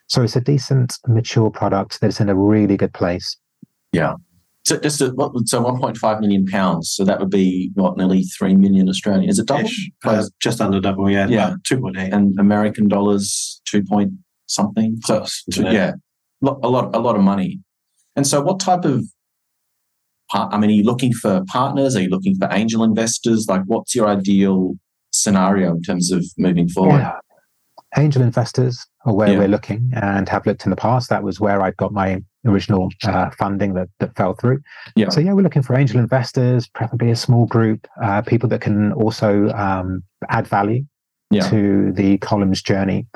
[0.09, 3.37] So it's a decent, mature product that's in a really good place.
[3.93, 4.15] Yeah.
[4.67, 6.91] So just a, so 1.5 million pounds.
[6.91, 9.31] So that would be what nearly three million Australian.
[9.31, 9.71] Is it double?
[10.05, 11.09] Uh, just under double.
[11.09, 11.29] Yeah.
[11.29, 11.55] Yeah.
[11.65, 12.13] Two point eight.
[12.13, 14.11] And American dollars two point
[14.47, 14.97] something.
[15.05, 15.93] So, so yeah,
[16.43, 17.61] a lot, a lot of money.
[18.17, 19.05] And so, what type of
[20.33, 21.95] I mean, are you looking for partners?
[21.95, 23.47] Are you looking for angel investors?
[23.49, 24.75] Like, what's your ideal
[25.13, 26.99] scenario in terms of moving forward?
[26.99, 27.13] Yeah.
[27.97, 29.39] Angel investors are where yeah.
[29.39, 31.09] we're looking and have looked in the past.
[31.09, 34.61] That was where I got my original uh, funding that, that fell through.
[34.95, 35.09] Yeah.
[35.11, 38.93] So, yeah, we're looking for angel investors, preferably a small group, uh, people that can
[38.93, 40.85] also um, add value
[41.31, 41.49] yeah.
[41.51, 43.07] to the Collums journey.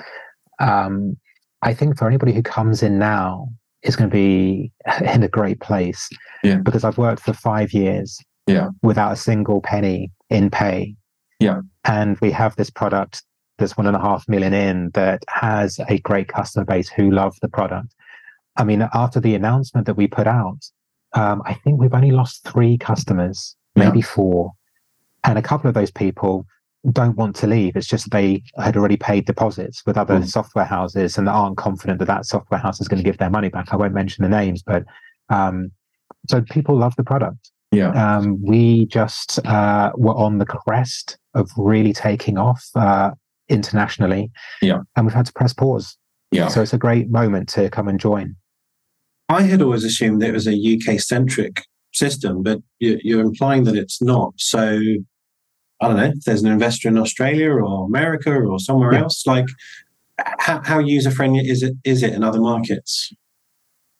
[0.58, 1.16] Um,
[1.62, 3.48] I think for anybody who comes in now,
[3.82, 4.72] is going to be
[5.14, 6.08] in a great place
[6.42, 6.56] yeah.
[6.56, 8.68] because I've worked for five years yeah.
[8.82, 10.94] without a single penny in pay.
[11.38, 11.60] Yeah.
[11.84, 13.22] And we have this product
[13.58, 17.36] that's one and a half million in that has a great customer base who love
[17.42, 17.94] the product.
[18.56, 20.58] I mean, after the announcement that we put out,
[21.14, 24.06] um, I think we've only lost three customers, maybe yeah.
[24.06, 24.52] four.
[25.24, 26.46] And a couple of those people
[26.92, 27.76] don't want to leave.
[27.76, 30.26] It's just they had already paid deposits with other mm.
[30.26, 33.48] software houses and aren't confident that that software house is going to give their money
[33.48, 33.72] back.
[33.72, 34.84] I won't mention the names, but
[35.28, 35.70] um,
[36.28, 37.50] so people love the product.
[37.72, 37.90] Yeah.
[37.90, 43.12] Um, we just uh, were on the crest of really taking off uh,
[43.48, 44.30] internationally.
[44.62, 44.80] Yeah.
[44.96, 45.96] And we've had to press pause.
[46.32, 46.48] Yeah.
[46.48, 48.36] So it's a great moment to come and join.
[49.30, 51.62] I had always assumed that it was a UK centric
[51.92, 54.32] system, but you're implying that it's not.
[54.38, 54.80] So
[55.80, 59.02] I don't know, if there's an investor in Australia or America or somewhere Yeah.
[59.02, 59.46] else, like
[60.40, 61.74] how, how user friendly is it?
[61.84, 63.12] Is it in other markets?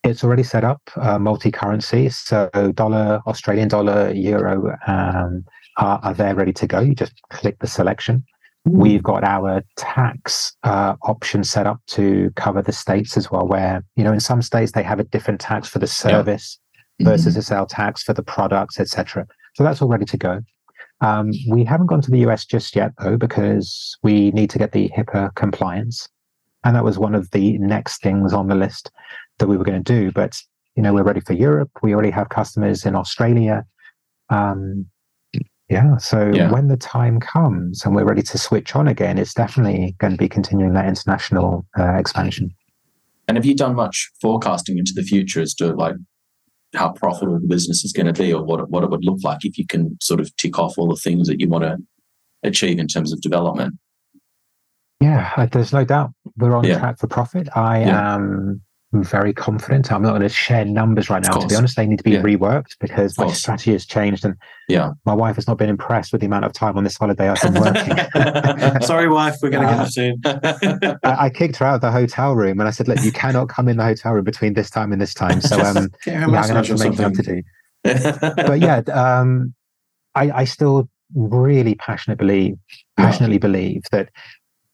[0.03, 5.45] It's already set up uh, multi-currency, so dollar, Australian dollar, euro um,
[5.77, 6.81] are, are there ready to go.
[6.81, 8.25] You just click the selection.
[8.65, 13.83] We've got our tax uh, option set up to cover the states as well, where
[13.97, 16.59] you know in some states they have a different tax for the service
[17.01, 19.27] versus a sale tax for the products, etc.
[19.55, 20.41] So that's all ready to go.
[21.01, 24.73] Um, we haven't gone to the US just yet, though, because we need to get
[24.73, 26.07] the HIPAA compliance,
[26.65, 28.91] and that was one of the next things on the list
[29.39, 30.13] that we were going to do.
[30.13, 30.37] But
[30.77, 31.71] you know, we're ready for Europe.
[31.83, 33.65] We already have customers in Australia.
[34.29, 34.87] Um,
[35.71, 36.51] yeah, so Yeah.
[36.51, 40.17] when the time comes and we're ready to switch on again, it's definitely going to
[40.19, 42.51] be continuing that international uh, expansion.
[43.29, 45.95] And have you done much forecasting into the future as to like
[46.75, 49.19] how profitable the business is going to be, or what it, what it would look
[49.23, 51.77] like if you can sort of tick off all the things that you want to
[52.43, 53.75] achieve in terms of development?
[55.01, 56.79] Yeah, there's no doubt we're on Yeah.
[56.79, 57.49] track for profit.
[57.57, 58.15] I Yeah.
[58.15, 58.61] am
[58.93, 59.93] very confident.
[59.93, 61.37] I'm not going to share numbers right now.
[61.37, 62.23] To be honest, they need to be Yeah.
[62.23, 64.35] reworked because my strategy has changed, and
[64.69, 64.91] Yeah.
[65.07, 67.41] my wife has not been impressed with the amount of time on this holiday I've
[67.41, 67.97] been working.
[68.83, 70.21] Sorry, wife, we're going to Uh, get you soon.
[71.05, 73.49] I, I kicked her out of the hotel room, and I said, "Look, you cannot
[73.49, 76.25] come in the hotel room between this time and this time." So, um, Get her
[76.25, 77.43] a yeah, I'm going to have to make to do.
[78.37, 79.55] But yeah, um,
[80.17, 82.55] I, I still really passionately believe,
[82.99, 83.05] Yeah.
[83.07, 84.11] passionately believe that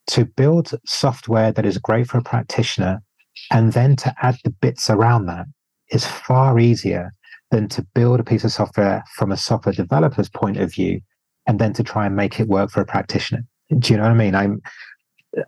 [0.08, 3.02] to build software that is great for a practitioner
[3.50, 5.46] and then to add the bits around that
[5.90, 7.12] is far easier
[7.50, 11.00] than to build a piece of software from a software developer's point of view
[11.46, 13.44] and then to try and make it work for a practitioner.
[13.78, 14.34] Do you know what I mean?
[14.34, 14.60] I'm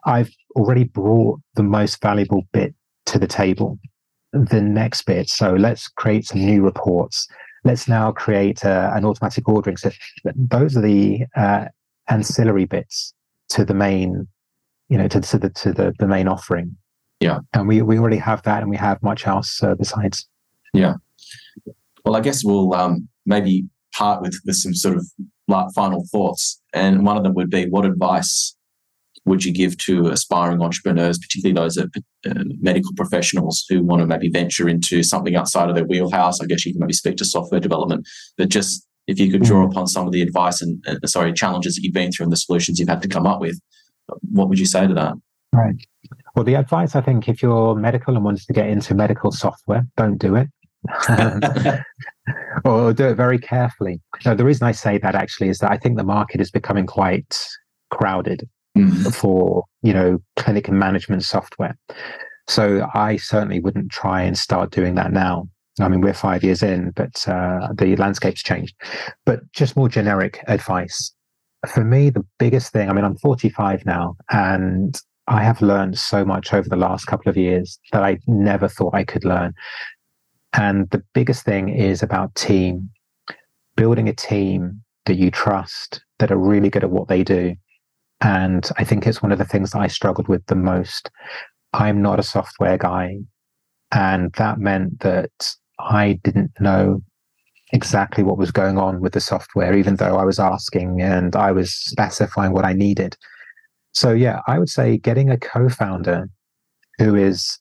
[0.05, 2.75] I've already brought the most valuable bit
[3.07, 3.79] to the table.
[4.33, 7.27] The next bit, so let's create some new reports.
[7.65, 10.01] Let's now create uh, an automatic ordering system.
[10.37, 11.67] Those are the uh,
[12.09, 13.15] ancillary bits
[13.51, 14.29] to the main,
[14.91, 16.77] you know, to, to the to the, the main offering.
[17.21, 17.39] Yeah.
[17.53, 20.29] and we we already have that, and we have much else uh, besides.
[20.73, 20.95] Yeah.
[22.05, 25.07] Well, I guess we'll um, maybe part with, with some sort of
[25.49, 26.61] la- final thoughts.
[26.73, 28.55] And one of them would be what advice
[29.25, 31.91] would you give to aspiring entrepreneurs, particularly those that,
[32.27, 36.41] uh, medical professionals who want to maybe venture into something outside of their wheelhouse?
[36.41, 39.67] I guess you can maybe speak to software development, but just if you could draw
[39.67, 42.37] upon some of the advice and, uh, sorry, challenges that you've been through and the
[42.37, 43.59] solutions you've had to come up with,
[44.31, 45.15] what would you say to that?
[45.53, 45.75] Right.
[46.39, 49.87] Well, the advice I think if you're medical and wanted to get into medical software,
[49.97, 50.49] don't do it.
[52.65, 54.01] or do it very carefully.
[54.25, 56.87] No, the reason I say that actually is that I think the market is becoming
[56.87, 57.37] quite
[57.91, 58.49] crowded
[58.79, 61.77] Mm, for you know clinic and management software.
[62.47, 65.49] So I certainly wouldn't try and start doing that now.
[65.81, 68.75] I mean, we're five years in, but uh, the landscape's changed.
[69.27, 71.13] But just more generic advice
[71.67, 72.89] for me, the biggest thing.
[72.89, 77.29] I mean, I'm 45 now, and I have learned so much over the last couple
[77.29, 79.53] of years that I never thought I could learn.
[80.55, 82.89] And the biggest thing is about team,
[83.77, 87.55] building a team that you trust, that are really good at what they do.
[88.23, 91.11] And I think it's one of the things that I struggled with the most.
[91.75, 93.19] I'm not a software guy.
[93.93, 97.03] And that meant that I didn't know
[97.73, 101.53] exactly what was going on with the software, even though I was asking and I
[101.53, 103.15] was specifying what I needed.
[103.93, 106.29] So, yeah, I would say getting a co founder
[106.99, 107.59] who is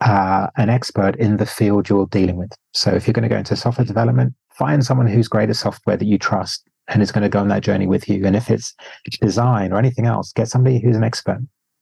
[0.00, 2.50] uh, an expert in the field you're dealing with.
[2.74, 5.96] So, if you're going to go into software development, find someone who's great at software
[5.96, 8.24] that you trust and is going to go on that journey with you.
[8.26, 8.74] And if it's
[9.20, 11.40] design or anything else, get somebody who's an expert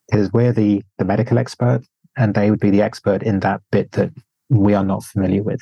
[0.09, 1.83] because we're the, the medical expert
[2.17, 4.11] and they would be the expert in that bit that
[4.49, 5.61] we are not familiar with.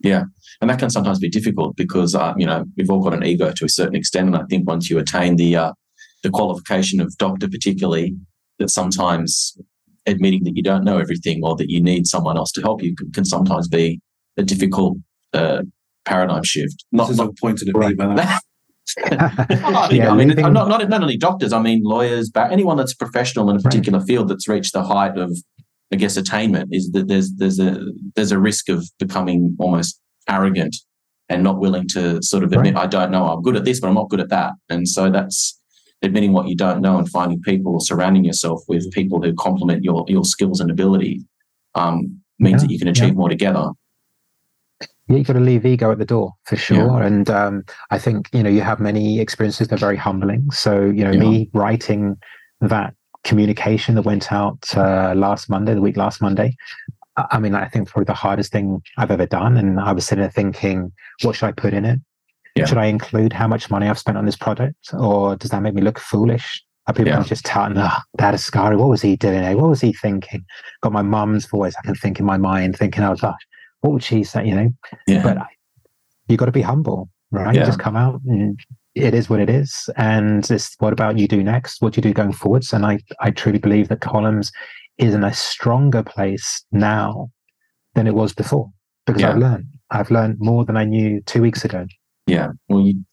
[0.00, 0.24] Yeah,
[0.60, 3.50] and that can sometimes be difficult because uh, you know we've all got an ego
[3.50, 5.72] to a certain extent, and I think once you attain the uh,
[6.22, 8.14] the qualification of doctor, particularly,
[8.58, 9.56] that sometimes
[10.06, 12.94] admitting that you don't know everything or that you need someone else to help you
[12.96, 14.00] can, can sometimes be
[14.36, 14.96] a difficult
[15.32, 15.62] uh,
[16.04, 16.84] paradigm shift.
[16.92, 18.24] This is all pointed at me, by the way.
[19.04, 21.52] I mean, Yeah, I mean leaving- not, not not only doctors.
[21.52, 25.18] I mean lawyers, but anyone that's professional in a particular field that's reached the height
[25.18, 25.36] of,
[25.92, 27.84] I guess, attainment is that there's there's a
[28.16, 30.74] there's a risk of becoming almost arrogant
[31.28, 33.26] and not willing to sort of admit I don't know.
[33.26, 34.52] I'm good at this, but I'm not good at that.
[34.70, 35.57] And so that's
[36.02, 39.82] admitting what you don't know and finding people or surrounding yourself with people who complement
[39.84, 41.22] your your skills and ability
[41.74, 43.14] um, means Yeah, that you can achieve yeah.
[43.14, 43.70] more together.
[45.08, 47.02] Yeah, you've got to leave ego at the door for sure.
[47.02, 50.50] And um, I think, you know, you have many experiences that are very humbling.
[50.50, 51.20] So, you know, Yeah.
[51.20, 52.16] me writing
[52.60, 52.94] that
[53.24, 56.54] communication that went out uh, last Monday, the week last Monday,
[57.16, 59.56] I I mean, I think probably the hardest thing I've ever done.
[59.56, 60.92] And I was sitting there thinking,
[61.22, 61.98] what should I put in it?
[62.54, 62.64] Yeah.
[62.66, 65.74] Should I include how much money I've spent on this product, or does that make
[65.74, 66.62] me look foolish?
[66.86, 67.22] Are people Yeah.
[67.22, 69.44] just touting, oh, that Askari, what was he doing?
[69.44, 69.54] eh?
[69.54, 70.44] What was he thinking?
[70.82, 71.74] Got my mum's voice.
[71.78, 73.38] I can think in my mind, thinking, oh gosh,
[73.80, 74.46] what would she say?
[74.46, 74.70] You know,
[75.06, 75.22] Yeah.
[75.22, 75.38] but
[76.28, 77.54] you got to be humble, right?
[77.54, 77.60] Yeah.
[77.60, 78.58] You just come out and
[78.94, 79.88] it is what it is.
[79.96, 81.80] And it's what about you do next?
[81.82, 82.72] What do you do going forwards?
[82.72, 84.50] And I, I truly believe that Collums
[84.96, 87.30] is in a stronger place now
[87.94, 88.70] than it was before
[89.06, 89.30] because Yeah.
[89.30, 89.66] I've learned.
[89.90, 91.86] I've learned more than I knew two weeks ago.
[92.28, 92.48] Yeah.
[92.68, 93.04] Well, you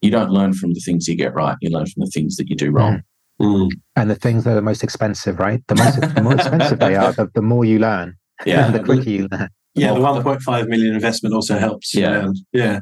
[0.00, 1.56] you don't learn from the things you get right.
[1.60, 3.02] You learn from the things that you do wrong.
[3.40, 3.68] Mm.
[3.96, 5.62] And the things that are the most expensive, right?
[5.68, 8.16] The, most, the more expensive they are, the, the more you learn,
[8.46, 8.70] Yeah.
[8.70, 9.48] the quicker you learn.
[9.74, 11.94] Yeah, the 1.5 million investment also helps.
[11.94, 12.18] Yeah.
[12.18, 12.80] Um, yeah.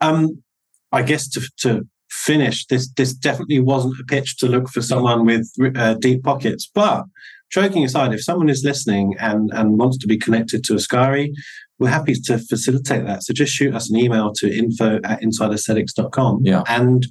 [0.00, 0.42] Um,
[0.92, 5.26] I guess to, to finish, this this definitely wasn't a pitch to look for someone
[5.26, 6.70] with uh, deep pockets.
[6.72, 7.04] But
[7.50, 11.32] joking aside, if someone is listening and, and wants to be connected to Askari,
[11.78, 13.22] we're happy to facilitate that.
[13.22, 16.62] So just shoot us an email to info at insideaesthetics.com Yeah.
[16.66, 17.06] and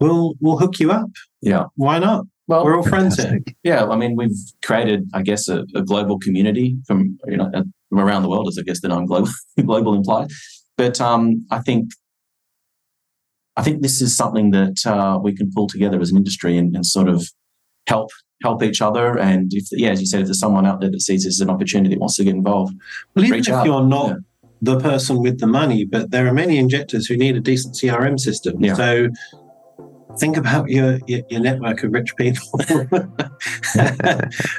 [0.00, 1.10] we'll we'll hook you up.
[1.40, 1.64] Yeah.
[1.76, 2.26] Why not?
[2.46, 3.40] Well, We're all friends here.
[3.62, 7.62] Yeah, I mean, we've created, I guess, a, a global community from you know uh,
[7.90, 9.28] from around the world, as I guess the non global
[9.66, 10.28] global implies.
[10.78, 11.90] But um, I think,
[13.56, 16.74] I think this is something that uh, we can pull together as an industry and,
[16.74, 17.28] and sort of
[17.88, 18.10] help
[18.42, 19.18] help each other.
[19.18, 21.40] And if yeah, as you said, if there's someone out there that sees this as
[21.40, 22.74] an opportunity that wants to get involved,
[23.14, 23.66] Well, even if out.
[23.66, 24.16] you're not Yeah.
[24.62, 28.18] the person with the money, but there are many injectors who need a decent CRM
[28.18, 28.62] system.
[28.62, 28.74] Yeah.
[28.74, 29.08] So
[30.18, 32.48] think about your, your your network of rich people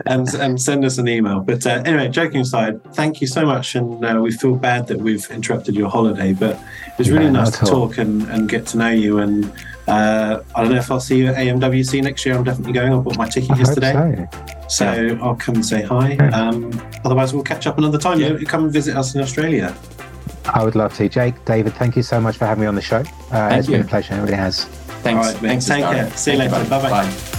[0.06, 1.40] and and send us an email.
[1.42, 5.00] But uh, anyway, joking aside, thank you so much, and uh, we feel bad that
[5.00, 8.78] we've interrupted your holiday, but it was really nice to talk and, and get to
[8.78, 9.20] know you.
[9.20, 9.52] And
[9.90, 12.36] uh, I don't know if I'll see you at AMWC next year.
[12.36, 12.94] I'm definitely going.
[12.94, 14.28] I bought my ticket I hope yesterday.
[14.32, 14.48] so.
[14.70, 16.12] So I'll come and say hi.
[16.14, 16.30] Yeah.
[16.30, 16.72] Um,
[17.04, 18.20] otherwise, we'll catch up another time.
[18.20, 18.38] Yeah.
[18.38, 19.76] You come and visit us in Australia.
[20.54, 21.10] I would love to.
[21.10, 23.04] Jake, David, thank you so much for having me on the show.
[23.32, 23.74] Uh, it's you.
[23.78, 24.14] been a pleasure.
[24.16, 24.66] It really has.
[24.66, 25.28] thanks.
[25.28, 25.50] All right, mate.
[25.50, 26.10] thanks, Take care.
[26.12, 26.70] See you Thank later.
[26.70, 26.90] buddy.
[26.90, 27.06] Bye-bye.
[27.34, 27.39] Bye.